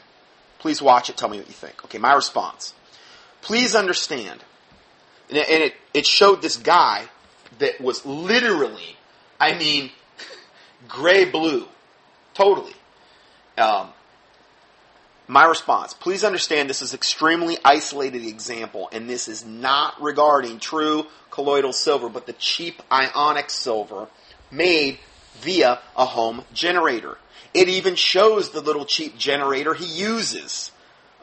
[0.60, 1.84] Please watch it, tell me what you think.
[1.86, 2.74] Okay, my response.
[3.42, 4.44] Please understand,
[5.30, 7.06] and it, it showed this guy
[7.60, 8.98] that was literally,
[9.40, 9.92] I mean,
[10.88, 11.68] gray blue,
[12.34, 12.74] totally.
[13.58, 13.90] Um,
[15.28, 21.08] my response, please understand this is extremely isolated example, and this is not regarding true
[21.32, 24.08] colloidal silver, but the cheap ionic silver
[24.52, 25.00] made
[25.42, 27.18] via a home generator.
[27.54, 30.72] It even shows the little cheap generator he uses.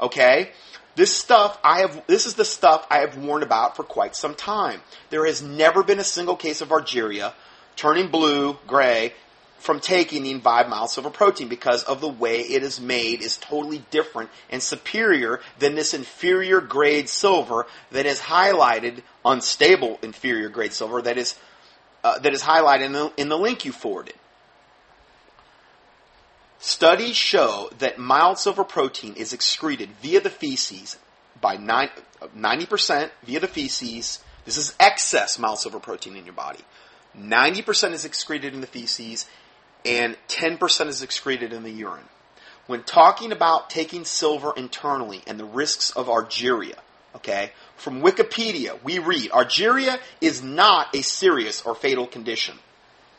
[0.00, 0.50] Okay?
[0.94, 4.34] This stuff I have this is the stuff I have warned about for quite some
[4.34, 4.80] time.
[5.10, 7.32] There has never been a single case of argyria
[7.76, 9.12] turning blue, gray
[9.58, 13.84] from taking the mild silver protein because of the way it is made is totally
[13.90, 21.00] different and superior than this inferior grade silver that is highlighted unstable inferior grade silver
[21.00, 21.36] that is
[22.04, 24.14] uh, that is highlighted in the, in the link you forwarded.
[26.58, 30.96] Studies show that mild silver protein is excreted via the feces
[31.40, 34.20] by 90% via the feces.
[34.44, 36.60] This is excess mild silver protein in your body.
[37.18, 39.26] 90% is excreted in the feces
[39.84, 42.08] and 10% is excreted in the urine.
[42.66, 46.78] When talking about taking silver internally and the risks of argyria,
[47.16, 52.56] okay, from Wikipedia, we read Argyria is not a serious or fatal condition.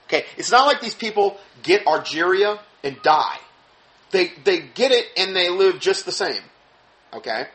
[0.07, 3.37] Okay, it's not like these people get Argyria and die.
[4.11, 6.41] They, they get it and they live just the same.
[7.13, 7.47] Okay?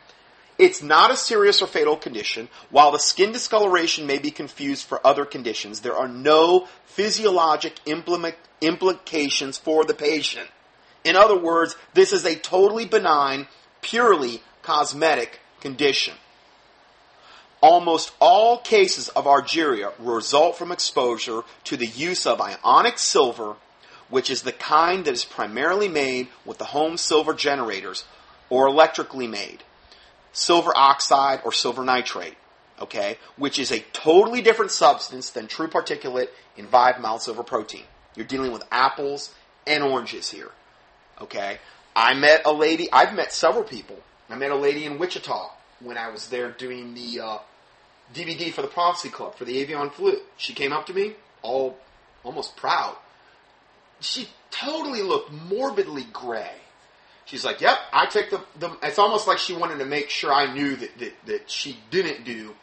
[0.59, 2.49] It's not a serious or fatal condition.
[2.71, 9.57] While the skin discoloration may be confused for other conditions, there are no physiologic implications
[9.57, 10.49] for the patient.
[11.05, 13.47] In other words, this is a totally benign,
[13.83, 16.14] purely cosmetic condition.
[17.61, 23.57] Almost all cases of argyria result from exposure to the use of ionic silver,
[24.09, 28.05] which is the kind that is primarily made with the home silver generators
[28.51, 29.62] or electrically made,
[30.33, 32.37] silver oxide or silver nitrate.
[32.81, 37.85] okay, which is a totally different substance than true particulate in five mild silver protein.
[38.14, 39.35] You're dealing with apples
[39.67, 40.51] and oranges here,
[41.21, 41.59] okay.
[41.97, 42.88] I met a lady.
[42.93, 43.99] I've met several people.
[44.31, 47.38] I met a lady in Wichita when I was there doing the uh,
[48.14, 50.19] DVD for the Prophecy Club for the Avian flu.
[50.37, 51.77] She came up to me, all
[52.23, 52.97] almost proud.
[54.01, 56.53] She totally looked morbidly gray.
[57.29, 60.33] She's like, "Yep, I took the, the." It's almost like she wanted to make sure
[60.33, 62.55] I knew that that, that she didn't do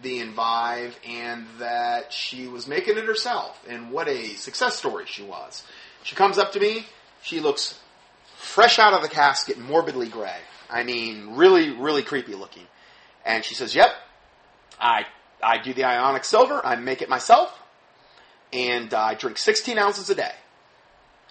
[0.00, 3.62] the Envive and that she was making it herself.
[3.68, 5.62] And what a success story she was.
[6.04, 6.86] She comes up to me.
[7.22, 7.78] She looks
[8.38, 10.40] fresh out of the casket, morbidly gray.
[10.70, 12.66] I mean, really, really creepy looking.
[13.26, 13.90] And she says, "Yep,
[14.80, 15.04] I
[15.42, 16.64] I do the ionic silver.
[16.64, 17.52] I make it myself,
[18.54, 20.34] and I drink 16 ounces a day.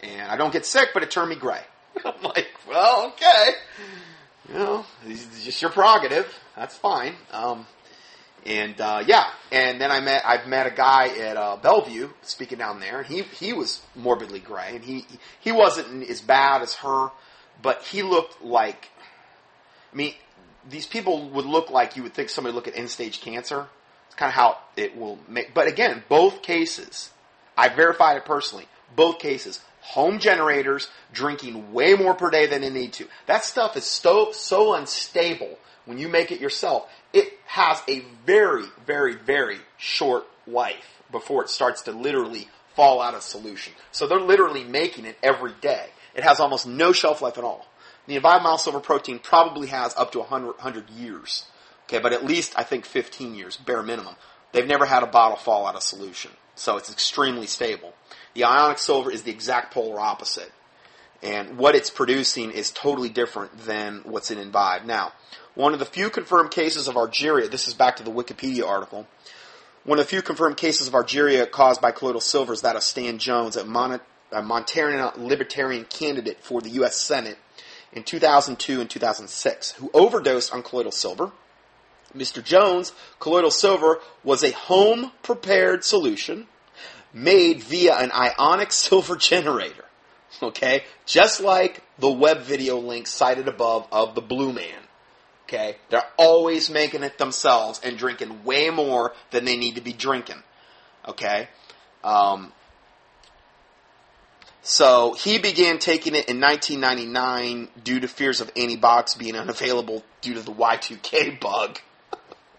[0.04, 1.64] And I don't get sick, but it turned me gray."
[2.06, 3.52] I'm like, "Well, okay,
[4.50, 6.28] you know, it's just your prerogative.
[6.56, 7.66] That's fine." Um,
[8.46, 12.58] and uh, yeah, and then I met I've met a guy at uh, Bellevue speaking
[12.58, 13.04] down there.
[13.04, 15.06] He he was morbidly gray, and he
[15.40, 17.10] he wasn't as bad as her,
[17.62, 18.90] but he looked like.
[19.92, 20.14] I mean,
[20.70, 23.68] these people would look like you would think somebody look at end stage cancer.
[24.08, 25.54] It's kind of how it will make.
[25.54, 27.12] But again, both cases,
[27.58, 28.68] I verified it personally.
[28.96, 33.08] Both cases, home generators drinking way more per day than they need to.
[33.26, 36.90] That stuff is so so unstable when you make it yourself.
[37.14, 43.16] It has a very, very, very short life before it starts to literally fall out
[43.16, 43.74] of solution.
[43.92, 45.88] So they're literally making it every day.
[46.14, 47.66] It has almost no shelf life at all.
[48.08, 51.46] The Mild Silver Protein probably has up to 100, 100 years.
[51.86, 54.16] Okay, but at least I think 15 years, bare minimum.
[54.52, 56.32] They've never had a bottle fall out of solution.
[56.58, 57.94] So it's extremely stable.
[58.34, 60.52] The Ionic Silver is the exact polar opposite.
[61.24, 64.86] And what it's producing is totally different than what's in Envive.
[64.86, 65.14] Now,
[65.56, 69.08] one of the few confirmed cases of Argyria, this is back to the Wikipedia article,
[69.84, 72.84] one of the few confirmed cases of Argyria caused by colloidal silver is that of
[72.84, 76.98] Stan Jones, a, Mon- a Montanarian libertarian candidate for the U.S.
[76.98, 77.38] Senate
[77.94, 81.32] in 2002 and 2006, who overdosed on colloidal silver.
[82.16, 82.44] Mr.
[82.44, 86.48] Jones' colloidal silver was a home prepared solution
[87.14, 89.86] made via an ionic silver generator.
[90.42, 90.84] Okay?
[91.06, 94.84] Just like the web video link cited above of the Blue Man.
[95.46, 95.78] Okay?
[95.90, 100.44] They're always making it themselves and drinking way more than they need to be drinking.
[101.08, 101.48] Okay?
[102.04, 102.52] Um,
[104.62, 110.34] so he began taking it in 1999 due to fears of antibiotics being unavailable due
[110.34, 111.80] to the Y2K bug.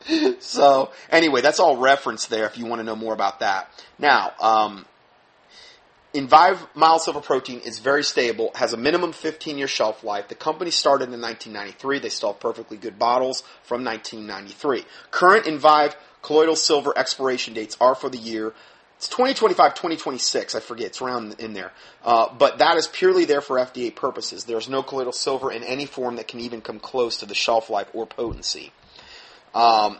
[0.40, 3.70] so anyway, that's all referenced there if you want to know more about that.
[3.98, 4.86] Now, um,
[6.14, 10.28] Envive mild protein is very stable, has a minimum 15 year shelf life.
[10.28, 11.98] The company started in 1993.
[11.98, 14.84] They still have perfectly good bottles from 1993.
[15.10, 18.54] Current Envive colloidal silver expiration dates are for the year
[18.98, 20.56] it's 2025, 2026.
[20.56, 20.88] I forget.
[20.88, 21.70] It's around in there.
[22.04, 24.42] Uh, but that is purely there for FDA purposes.
[24.42, 27.70] There's no colloidal silver in any form that can even come close to the shelf
[27.70, 28.72] life or potency.
[29.54, 29.98] Um,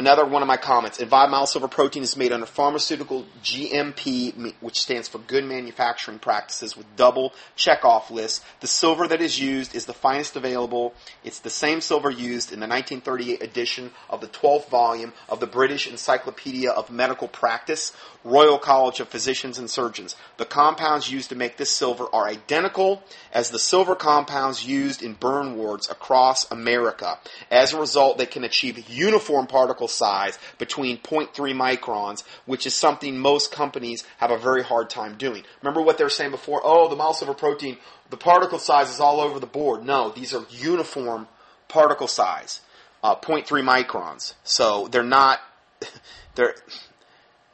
[0.00, 0.98] another one of my comments.
[0.98, 6.86] Envive Silver Protein is made under pharmaceutical GMP, which stands for Good Manufacturing Practices, with
[6.96, 8.42] double check-off lists.
[8.60, 10.94] The silver that is used is the finest available.
[11.22, 15.46] It's the same silver used in the 1938 edition of the 12th volume of the
[15.46, 17.92] British Encyclopedia of Medical Practice,
[18.24, 20.16] Royal College of Physicians and Surgeons.
[20.38, 25.12] The compounds used to make this silver are identical as the silver compounds used in
[25.12, 27.18] burn wards across America.
[27.50, 33.18] As a result, they can achieve uniform particle size between 0.3 microns, which is something
[33.18, 35.42] most companies have a very hard time doing.
[35.62, 36.60] Remember what they were saying before?
[36.64, 37.76] Oh, the mild silver protein,
[38.10, 39.84] the particle size is all over the board.
[39.84, 41.28] No, these are uniform
[41.68, 42.60] particle size,
[43.02, 44.34] uh, 0.3 microns.
[44.44, 45.40] So they're not,
[46.34, 46.54] they're,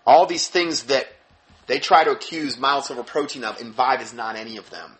[0.07, 1.09] all these things that
[1.66, 4.99] they try to accuse mild silver protein of, Envive is not any of them.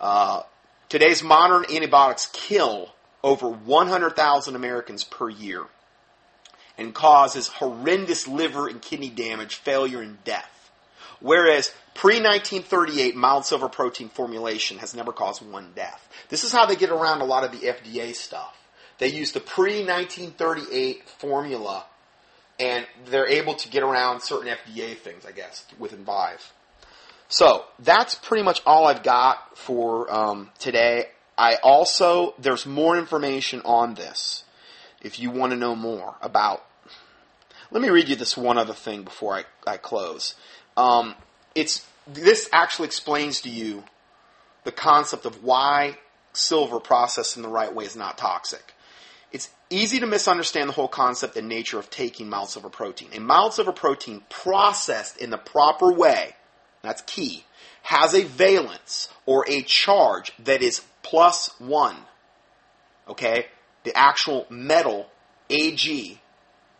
[0.00, 0.42] Uh,
[0.88, 5.64] today's modern antibiotics kill over 100,000 Americans per year
[6.78, 10.70] and causes horrendous liver and kidney damage, failure, and death.
[11.20, 16.08] Whereas pre 1938 mild silver protein formulation has never caused one death.
[16.28, 18.56] This is how they get around a lot of the FDA stuff.
[18.98, 21.84] They use the pre 1938 formula
[22.58, 26.52] and they're able to get around certain FDA things, I guess, with Envive.
[27.28, 31.06] So that's pretty much all I've got for um, today.
[31.38, 34.44] I also there's more information on this
[35.02, 36.64] if you want to know more about.
[37.70, 40.34] Let me read you this one other thing before I, I close.
[40.76, 41.14] Um,
[41.54, 43.84] it's this actually explains to you
[44.64, 45.98] the concept of why
[46.32, 48.74] silver processed in the right way is not toxic.
[49.32, 53.08] it's easy to misunderstand the whole concept and nature of taking mild silver protein.
[53.14, 56.36] A mild silver protein processed in the proper way,
[56.82, 57.44] that's key,
[57.82, 61.96] has a valence or a charge that is plus one.
[63.08, 63.46] Okay?
[63.84, 65.08] The actual metal,
[65.50, 66.18] Ag,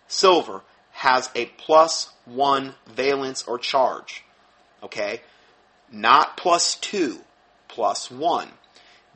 [0.07, 4.24] silver, has a plus one valence or charge.
[4.82, 5.22] Okay?
[5.90, 7.20] Not plus two,
[7.68, 8.48] plus one.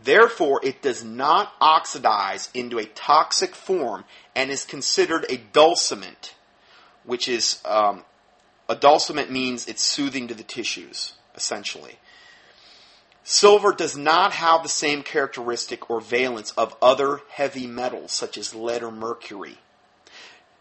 [0.02, 6.34] Therefore, it does not oxidize into a toxic form and is considered a dulciment,
[7.04, 8.04] which is um,
[8.68, 11.98] a dulciment means it's soothing to the tissues, essentially.
[13.28, 18.54] Silver does not have the same characteristic or valence of other heavy metals such as
[18.54, 19.58] lead or mercury.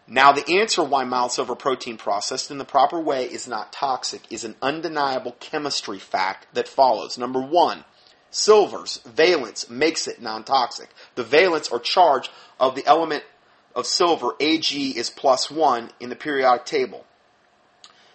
[0.08, 4.24] Now, the answer why mild silver protein processed in the proper way is not toxic
[4.32, 7.20] is an undeniable chemistry fact that follows.
[7.20, 7.86] Number one,
[8.32, 10.90] silver's valence makes it non-toxic.
[11.14, 13.26] The valence or charge of the element
[13.76, 17.06] of silver, Ag, is plus one in the periodic table.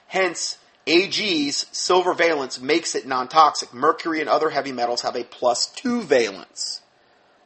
[0.09, 3.73] Hence, Ag's silver valence makes it non-toxic.
[3.75, 6.81] Mercury and other heavy metals have a plus two valence.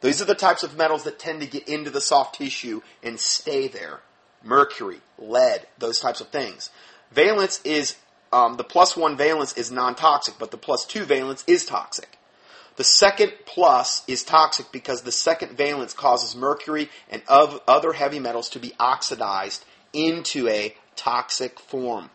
[0.01, 3.19] These are the types of metals that tend to get into the soft tissue and
[3.19, 4.01] stay there.
[4.43, 6.69] Mercury, lead, those types of things.
[7.11, 7.95] Valence is,
[8.31, 12.17] um, the plus one valence is non-toxic, but the plus two valence is toxic.
[12.75, 18.49] The second plus is toxic because the second valence causes mercury and other heavy metals
[18.49, 22.09] to be oxidized into a toxic form.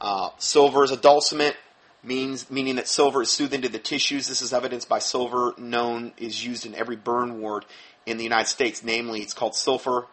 [0.00, 1.56] Uh, silver is a dulciment,
[2.02, 4.26] means meaning that silver is soothing to the tissues.
[4.26, 7.66] This is evidenced by silver known is used in every burn ward
[8.06, 8.82] in the United States.
[8.82, 10.06] Namely, it's called silver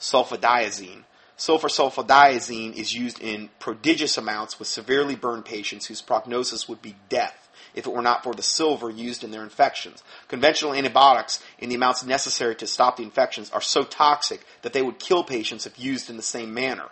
[0.00, 1.04] sulfadiazine.
[1.36, 6.96] Silver sulfadiazine is used in prodigious amounts with severely burned patients whose prognosis would be
[7.08, 10.02] death if it were not for the silver used in their infections.
[10.28, 14.82] Conventional antibiotics, in the amounts necessary to stop the infections, are so toxic that they
[14.82, 16.90] would kill patients if used in the same manner.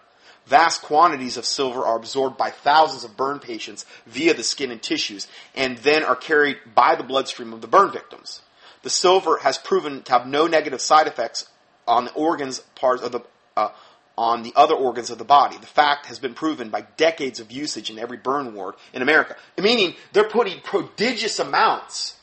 [0.51, 4.82] Vast quantities of silver are absorbed by thousands of burn patients via the skin and
[4.82, 8.42] tissues, and then are carried by the bloodstream of the burn victims.
[8.82, 11.48] The silver has proven to have no negative side effects
[11.86, 13.20] on the organs, parts of the,
[13.57, 13.68] uh,
[14.18, 15.57] on the other organs of the body.
[15.57, 19.36] The fact has been proven by decades of usage in every burn ward in America.
[19.57, 22.16] Meaning they're putting prodigious amounts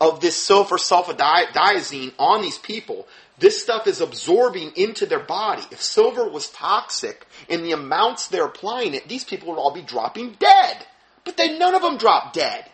[0.00, 3.06] of this silver sulfadiazine on these people.
[3.38, 5.62] This stuff is absorbing into their body.
[5.70, 9.82] If silver was toxic in the amounts they're applying it, these people would all be
[9.82, 10.86] dropping dead.
[11.24, 12.68] But they none of them drop dead.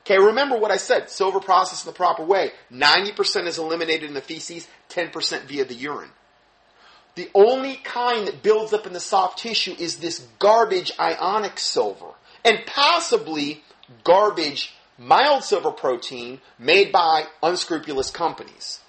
[0.00, 1.10] Okay, remember what I said.
[1.10, 2.50] Silver processed in the proper way.
[2.72, 6.10] 90% is eliminated in the feces, 10% via the urine.
[7.14, 12.14] The only kind that builds up in the soft tissue is this garbage ionic silver.
[12.44, 13.62] And possibly
[14.02, 18.80] garbage mild silver protein made by unscrupulous companies.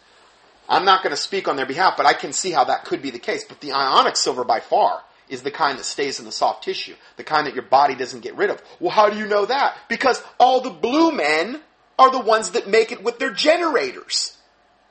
[0.72, 3.02] I'm not going to speak on their behalf, but I can see how that could
[3.02, 3.44] be the case.
[3.44, 6.96] But the ionic silver by far is the kind that stays in the soft tissue,
[7.18, 8.62] the kind that your body doesn't get rid of.
[8.80, 9.76] Well, how do you know that?
[9.90, 11.60] Because all the blue men
[12.00, 14.38] are the ones that make it with their generators.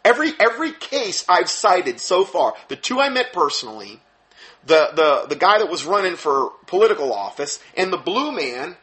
[0.05, 4.01] Every every case I've cited so far, the two I met personally,
[4.66, 8.76] the the the guy that was running for political office, and the blue man,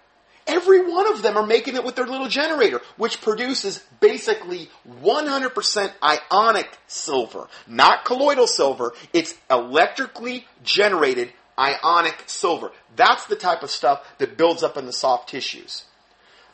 [0.47, 4.69] every one of them are making it with their little generator, which produces basically
[5.01, 8.93] 100% ionic silver, not colloidal silver.
[9.13, 12.71] It's electrically generated ionic silver.
[12.95, 15.85] That's the type of stuff that builds up in the soft tissues.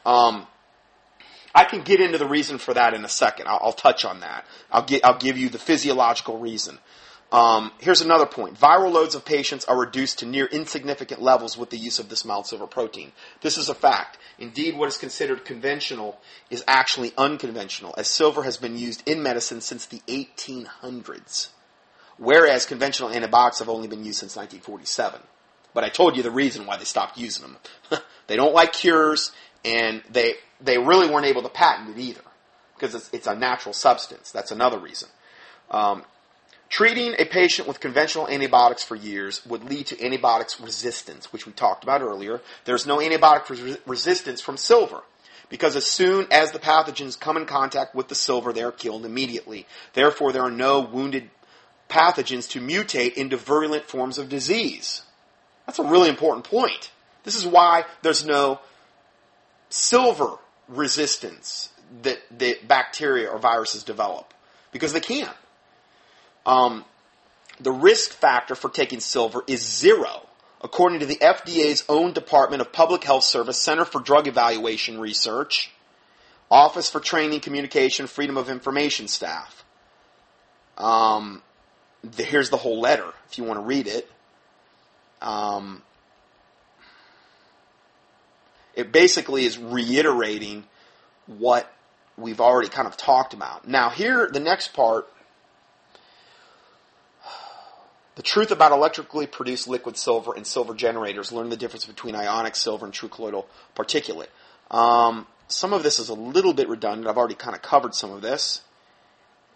[0.06, 0.48] Um,
[1.56, 3.48] I can get into the reason for that in a second.
[3.48, 4.46] I'll, touch on that.
[4.72, 6.80] I'll, get, I'll give you the physiological reason.
[7.34, 8.60] Um, here's another point.
[8.60, 12.24] Viral loads of patients are reduced to near insignificant levels with the use of this
[12.24, 13.12] mild silver protein.
[13.42, 14.20] This is a fact.
[14.38, 16.20] Indeed, what is considered conventional
[16.52, 21.50] is actually unconventional, as silver has been used in medicine since the 1800s
[22.18, 25.22] whereas conventional antibiotics have only been used since 1947.
[25.74, 28.02] But I told you the reason why they stopped using them.
[28.28, 29.32] they don't like cures,
[29.66, 32.22] and they they really weren't able to patent it either
[32.76, 34.32] because it's, it's a natural substance.
[34.32, 35.10] That's another reason.
[35.72, 36.04] Um,
[36.74, 41.52] treating a patient with conventional antibiotics for years would lead to antibiotics resistance, which we
[41.54, 42.42] talked about earlier.
[42.66, 45.04] There's no antibiotic res- resistance from silver
[45.50, 49.06] because as soon as the pathogens come in contact with the silver, they are killed
[49.06, 49.68] immediately.
[49.94, 51.30] Therefore, there are no wounded
[51.90, 55.04] pathogens to mutate into virulent forms of disease.
[55.68, 56.90] That's a really important point.
[57.24, 58.60] This is why there's no
[59.70, 61.70] silver resistance
[62.02, 64.34] that, that bacteria or viruses develop,
[64.72, 65.38] because they can't.
[66.46, 66.86] Um,
[67.60, 70.28] the risk factor for taking silver is zero,
[70.62, 75.72] according to the FDA's own Department of Public Health Service Center for Drug Evaluation Research,
[76.50, 79.64] Office for Training, Communication, Freedom of Information staff.
[80.78, 81.42] Um,
[82.04, 84.10] the, here's the whole letter if you want to read it.
[85.22, 85.82] Um,
[88.76, 90.66] it basically is reiterating
[91.28, 91.72] what
[92.18, 93.68] we've already kind of talked about.
[93.68, 95.08] Now, here, the next part
[98.16, 101.32] the truth about electrically produced liquid silver and silver generators.
[101.32, 104.28] Learn the difference between ionic silver and true colloidal particulate.
[104.70, 107.08] Um, some of this is a little bit redundant.
[107.08, 108.62] I've already kind of covered some of this.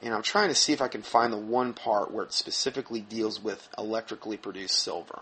[0.01, 3.01] And I'm trying to see if I can find the one part where it specifically
[3.01, 5.21] deals with electrically produced silver.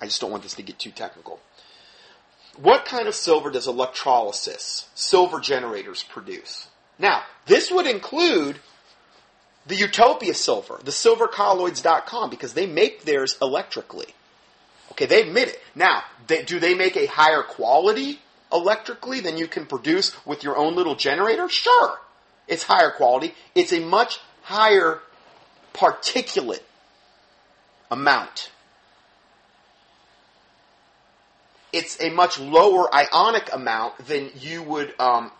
[0.00, 1.40] I just don't want this to get too technical.
[2.60, 6.68] What kind of silver does electrolysis, silver generators, produce?
[6.98, 8.58] Now, this would include
[9.66, 14.14] the Utopia silver, the silvercolloids.com, because they make theirs electrically.
[14.92, 15.62] Okay, they admit it.
[15.74, 18.20] Now, they, do they make a higher quality
[18.52, 21.48] electrically than you can produce with your own little generator?
[21.48, 21.98] Sure.
[22.46, 23.34] It's higher quality.
[23.54, 25.00] It's a much higher
[25.72, 26.62] particulate
[27.90, 28.50] amount.
[31.72, 35.32] It's a much lower ionic amount than you would um,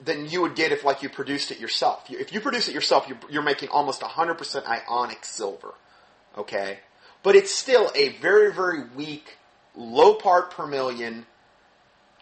[0.00, 2.04] than you would get if like you produced it yourself.
[2.10, 5.74] If you produce it yourself, you're, you're making almost 100% ionic silver.
[6.36, 6.80] Okay?
[7.22, 9.36] But it's still a very, very weak,
[9.74, 11.26] low part per million,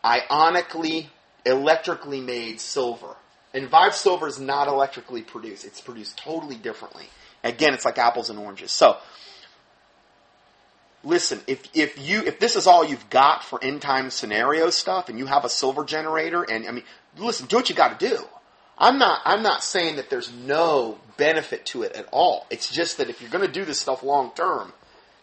[0.05, 1.09] ionically,
[1.45, 3.17] electrically made silver.
[3.53, 5.65] Envive silver is not electrically produced.
[5.65, 7.05] It's produced totally differently.
[7.43, 8.73] Again, it's like apples and oranges.
[8.73, 8.97] So,
[11.05, 15.09] listen, if, if you, if this is all you've got for end time scenario stuff
[15.09, 16.85] and you have a silver generator and, I mean,
[17.19, 18.25] listen, do what you got to do.
[18.77, 22.47] I'm not, I'm not saying that there's no benefit to it at all.
[22.51, 24.73] It's just that if you're to do this stuff long term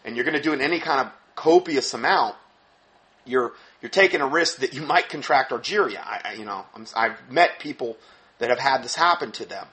[0.04, 2.36] and you're to do it in any kind of copious amount,
[3.24, 5.98] you're, you're taking a risk that you might contract argyria.
[5.98, 6.64] I, I you know,
[6.96, 7.96] i have met people
[8.38, 9.66] that have had this happen to them.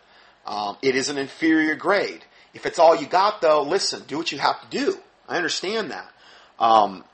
[0.46, 2.26] Um, it is an inferior grade.
[2.54, 5.00] If it's all you got, though, listen, do what you have to do.
[5.30, 6.12] I understand that.
[6.60, 7.06] Um,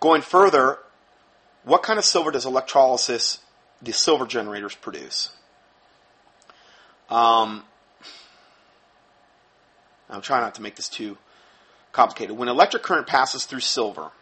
[0.00, 0.78] going further,
[1.64, 3.40] what kind of silver does electrolysis,
[3.82, 5.30] the silver generators, produce?
[7.10, 7.64] Um,
[10.08, 11.18] I'm trying not to make this too
[11.90, 12.36] complicated.
[12.36, 14.12] When electric current passes through silver,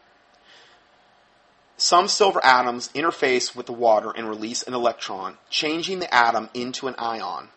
[1.77, 6.89] some silver atoms interface with the water and release an electron, changing the atom into
[6.89, 7.49] an ion.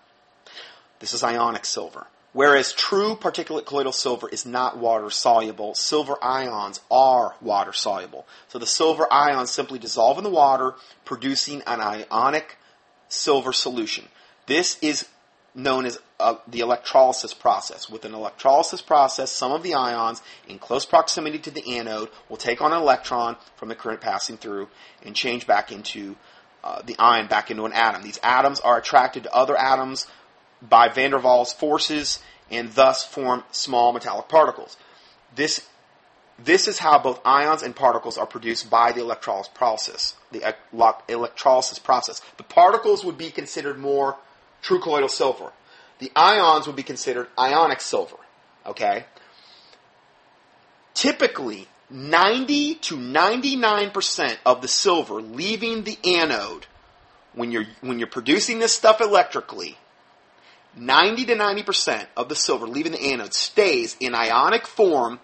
[1.00, 2.08] This is ionic silver.
[2.34, 8.26] Whereas true particulate colloidal silver is not water soluble, silver ions are water soluble.
[8.48, 10.74] So the silver ions simply dissolve in the water,
[11.06, 12.58] producing an ionic
[13.08, 14.08] silver solution.
[14.48, 15.08] This is
[15.56, 17.88] known as uh, the electrolysis process.
[17.88, 22.38] With an electrolysis process, some of the ions in close proximity to the anode will
[22.38, 24.70] take on an electron from the current passing through
[25.04, 26.16] and change back into
[26.64, 28.02] uh, the ion back into an atom.
[28.02, 30.08] These atoms are attracted to other atoms
[30.70, 34.78] by van der Waals forces and thus form small metallic particles.
[35.36, 35.68] This,
[36.38, 40.16] this is how both ions and particles are produced by the electrolysis process.
[40.32, 40.56] The
[41.08, 42.22] electrolysis process.
[42.38, 44.18] The particles would be considered more
[44.62, 45.52] true colloidal silver.
[46.00, 48.18] The ions would be considered ionic silver.
[48.66, 49.06] Okay?
[50.94, 56.68] Typically, 90 to 99% of the silver leaving the anode
[57.34, 59.78] when you're, when you're producing this stuff electrically
[60.76, 65.20] 90 to 90% of the silver leaving the anode stays in ionic form,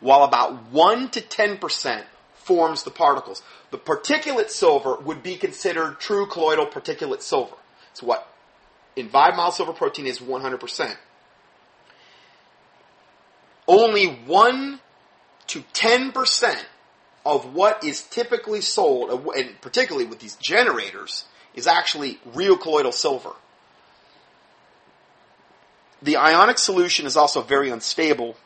[0.00, 2.04] while about 1 to 10%
[2.34, 3.42] forms the particles.
[3.70, 7.56] The particulate silver would be considered true colloidal particulate silver.
[7.92, 8.26] It's what
[8.96, 10.96] Envive mild silver protein is 100%.
[13.66, 14.80] Only 1
[15.48, 16.64] to 10%
[17.24, 23.32] of what is typically sold, and particularly with these generators, is actually real colloidal silver.
[26.00, 28.36] The ionic solution is also very unstable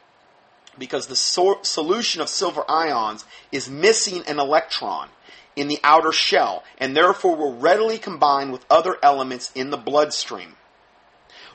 [0.78, 5.10] because the so- solution of silver ions is missing an electron
[5.54, 10.56] in the outer shell and therefore will readily combine with other elements in the bloodstream,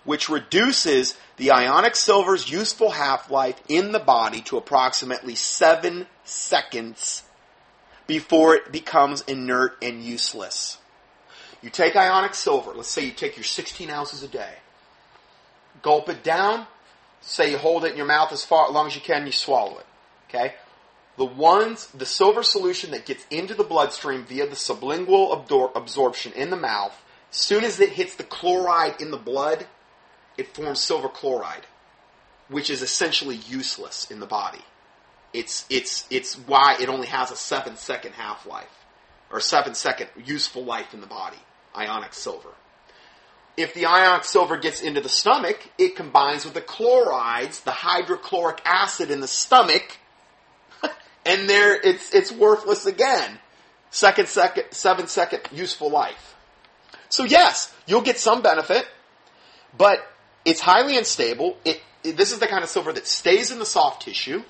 [0.04, 7.24] which reduces the ionic silver's useful half life in the body to approximately 7 seconds
[8.06, 10.78] before it becomes inert and useless.
[11.64, 14.58] You take ionic silver, let's say you take your 16 ounces a day
[15.88, 16.68] Gulp it down.
[17.22, 19.32] Say you hold it in your mouth as far as long as you can, you
[19.32, 19.86] swallow it.
[20.28, 20.56] Okay?
[21.16, 26.34] The ones, the silver solution that gets into the bloodstream via the sublingual abdor- absorption
[26.34, 26.94] in the mouth,
[27.32, 29.66] as soon as it hits the chloride in the blood,
[30.38, 31.66] it forms silver chloride,
[32.50, 34.66] which is essentially useless in the body.
[35.32, 38.86] It's, it's, it's why it only has a seven second half life,
[39.32, 41.40] or seven second useful life in the body.
[41.74, 42.50] ionic silver.
[43.58, 48.62] If the ionic silver gets into the stomach, it combines with the chlorides, the hydrochloric
[48.64, 49.98] acid in the stomach,
[51.26, 53.40] and there it's it's worthless again.
[53.90, 56.36] Second second seven second useful life.
[57.10, 58.86] So yes, you'll get some benefit,
[59.76, 60.08] but
[60.46, 61.58] it's highly unstable.
[61.66, 64.44] It, it, this is the kind of silver that stays in the soft tissue.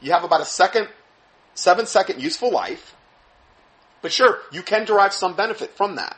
[0.00, 0.88] You have about a second,
[1.54, 2.94] seven second useful life.
[4.00, 6.16] But sure, you can derive some benefit from that.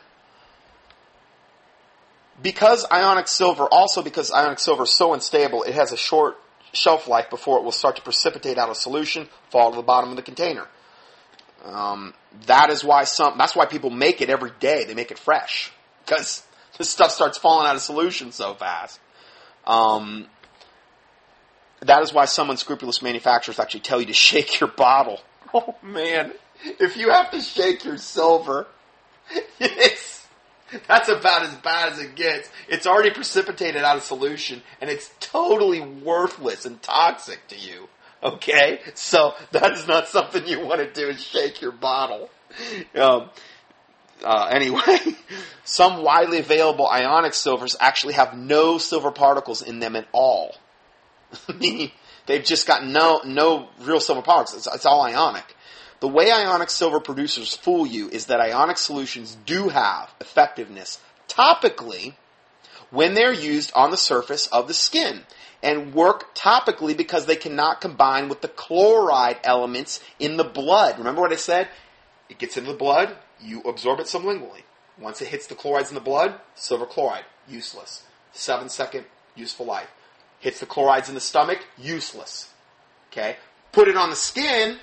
[2.41, 6.37] Because ionic silver, also because ionic silver is so unstable, it has a short
[6.73, 10.09] shelf life before it will start to precipitate out of solution, fall to the bottom
[10.09, 10.67] of the container.
[11.63, 12.13] Um,
[12.47, 13.37] that is why some.
[13.37, 14.85] That's why people make it every day.
[14.85, 15.71] They make it fresh
[16.05, 16.43] because
[16.77, 18.99] this stuff starts falling out of solution so fast.
[19.65, 20.27] Um,
[21.81, 25.19] that is why some unscrupulous manufacturers actually tell you to shake your bottle.
[25.53, 26.33] Oh man,
[26.63, 28.67] if you have to shake your silver,
[29.59, 30.20] it's
[30.87, 32.49] that's about as bad as it gets.
[32.67, 37.87] It's already precipitated out of solution, and it's totally worthless and toxic to you.
[38.23, 41.09] Okay, so that is not something you want to do.
[41.09, 42.29] Is shake your bottle.
[42.95, 43.29] Um,
[44.23, 44.97] uh, anyway,
[45.63, 50.55] some widely available ionic silvers actually have no silver particles in them at all.
[52.27, 54.67] They've just got no no real silver particles.
[54.67, 55.55] It's, it's all ionic.
[56.01, 60.99] The way ionic silver producers fool you is that ionic solutions do have effectiveness
[61.29, 62.15] topically
[62.89, 65.21] when they're used on the surface of the skin
[65.61, 70.97] and work topically because they cannot combine with the chloride elements in the blood.
[70.97, 71.69] Remember what I said?
[72.29, 74.63] It gets into the blood, you absorb it sublingually.
[74.97, 78.03] Once it hits the chlorides in the blood, silver chloride, useless.
[78.33, 79.89] Seven second useful life.
[80.39, 82.49] Hits the chlorides in the stomach, useless.
[83.11, 83.37] Okay?
[83.71, 84.79] Put it on the skin,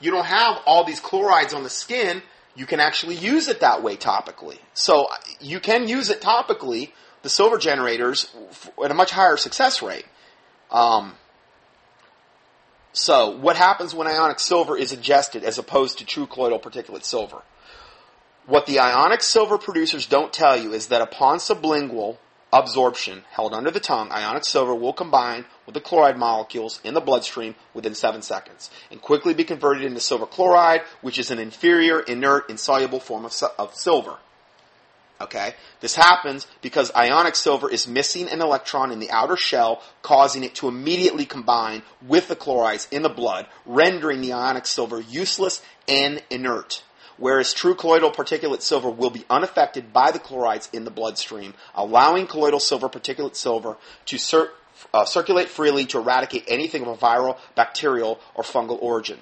[0.00, 2.22] you don't have all these chlorides on the skin,
[2.54, 4.58] you can actually use it that way topically.
[4.74, 5.08] So
[5.40, 6.92] you can use it topically
[7.22, 8.28] the silver generators
[8.82, 10.06] at a much higher success rate.
[10.70, 11.14] Um,
[12.92, 17.42] so, what happens when ionic silver is ingested as opposed to true colloidal particulate silver?
[18.46, 22.16] What the ionic silver producers don't tell you is that upon sublingual
[22.52, 27.00] absorption held under the tongue, ionic silver will combine with the chloride molecules in the
[27.00, 32.00] bloodstream within 7 seconds and quickly be converted into silver chloride, which is an inferior,
[32.00, 34.18] inert, insoluble form of, of silver.
[35.20, 35.54] Okay?
[35.80, 40.54] This happens because ionic silver is missing an electron in the outer shell, causing it
[40.56, 46.22] to immediately combine with the chlorides in the blood, rendering the ionic silver useless and
[46.30, 46.82] inert.
[47.18, 52.26] Whereas true colloidal particulate silver will be unaffected by the chlorides in the bloodstream, allowing
[52.26, 54.50] colloidal silver particulate silver to cir-
[54.92, 59.20] uh, circulate freely to eradicate anything of a viral, bacterial, or fungal origin.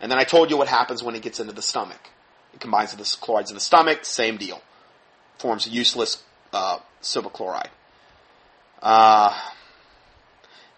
[0.00, 2.10] And then I told you what happens when it gets into the stomach.
[2.52, 4.62] It combines with the chlorides in the stomach, same deal
[5.38, 6.22] forms useless
[6.52, 7.70] uh, silver chloride.
[8.80, 9.38] Uh,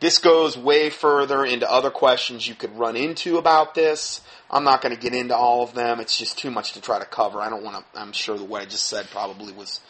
[0.01, 4.21] this goes way further into other questions you could run into about this.
[4.51, 6.01] I'm not going to get into all of them.
[6.01, 7.41] It's just too much to try to cover.
[7.41, 8.01] I don't want to.
[8.01, 9.81] I'm sure that what I just said probably was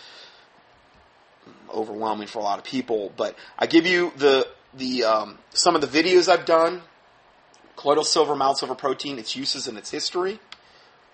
[1.72, 3.12] overwhelming for a lot of people.
[3.16, 6.82] But I give you the the um, some of the videos I've done.
[7.76, 10.38] Colloidal silver, mild silver protein, its uses and its history.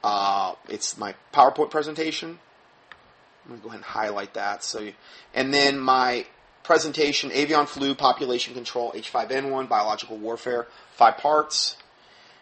[0.05, 2.39] Uh, it's my PowerPoint presentation.
[3.45, 4.63] I'm going to go ahead and highlight that.
[4.63, 4.93] So, you,
[5.35, 6.27] and then my
[6.65, 11.77] presentation, avian flu, population control, H5N1, biological warfare, five parts.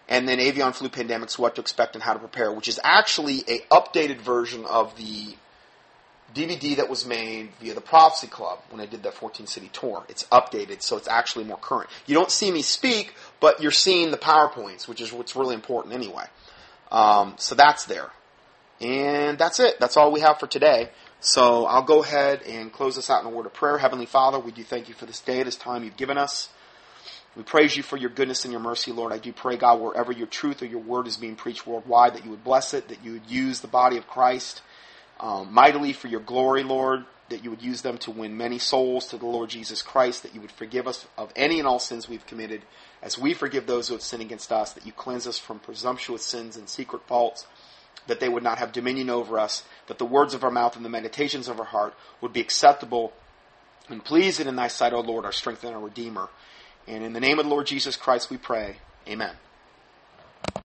[0.09, 3.45] And then avian flu pandemics, what to expect and how to prepare, which is actually
[3.49, 5.37] a updated version of the
[6.35, 10.05] DVD that was made via the Prophecy Club when I did that 14 city tour.
[10.09, 11.91] It's updated, so it's actually more current.
[12.07, 15.95] You don't see me speak, but you're seeing the PowerPoints, which is what's really important
[15.95, 16.25] anyway.
[16.93, 18.11] Um, so that's there.
[18.81, 19.79] And that's it.
[19.81, 20.91] That's all we have for today.
[21.23, 23.77] So I'll go ahead and close this out in a word of prayer.
[23.77, 26.49] Heavenly Father, we do thank you for this day, this time you've given us.
[27.37, 29.13] We praise you for your goodness and your mercy, Lord.
[29.13, 32.25] I do pray, God, wherever your truth or your word is being preached worldwide, that
[32.25, 34.63] you would bless it, that you would use the body of Christ
[35.21, 39.07] um, mightily for your glory, Lord, that you would use them to win many souls
[39.09, 42.09] to the Lord Jesus Christ, that you would forgive us of any and all sins
[42.09, 42.63] we've committed,
[43.03, 46.25] as we forgive those who have sinned against us, that you cleanse us from presumptuous
[46.25, 47.47] sins and secret faults
[48.07, 50.85] that they would not have dominion over us, that the words of our mouth and
[50.85, 53.13] the meditations of our heart would be acceptable
[53.89, 56.29] and pleasing in thy sight, O Lord, our strength and our Redeemer.
[56.87, 58.77] And in the name of the Lord Jesus Christ we pray.
[59.09, 59.35] Amen.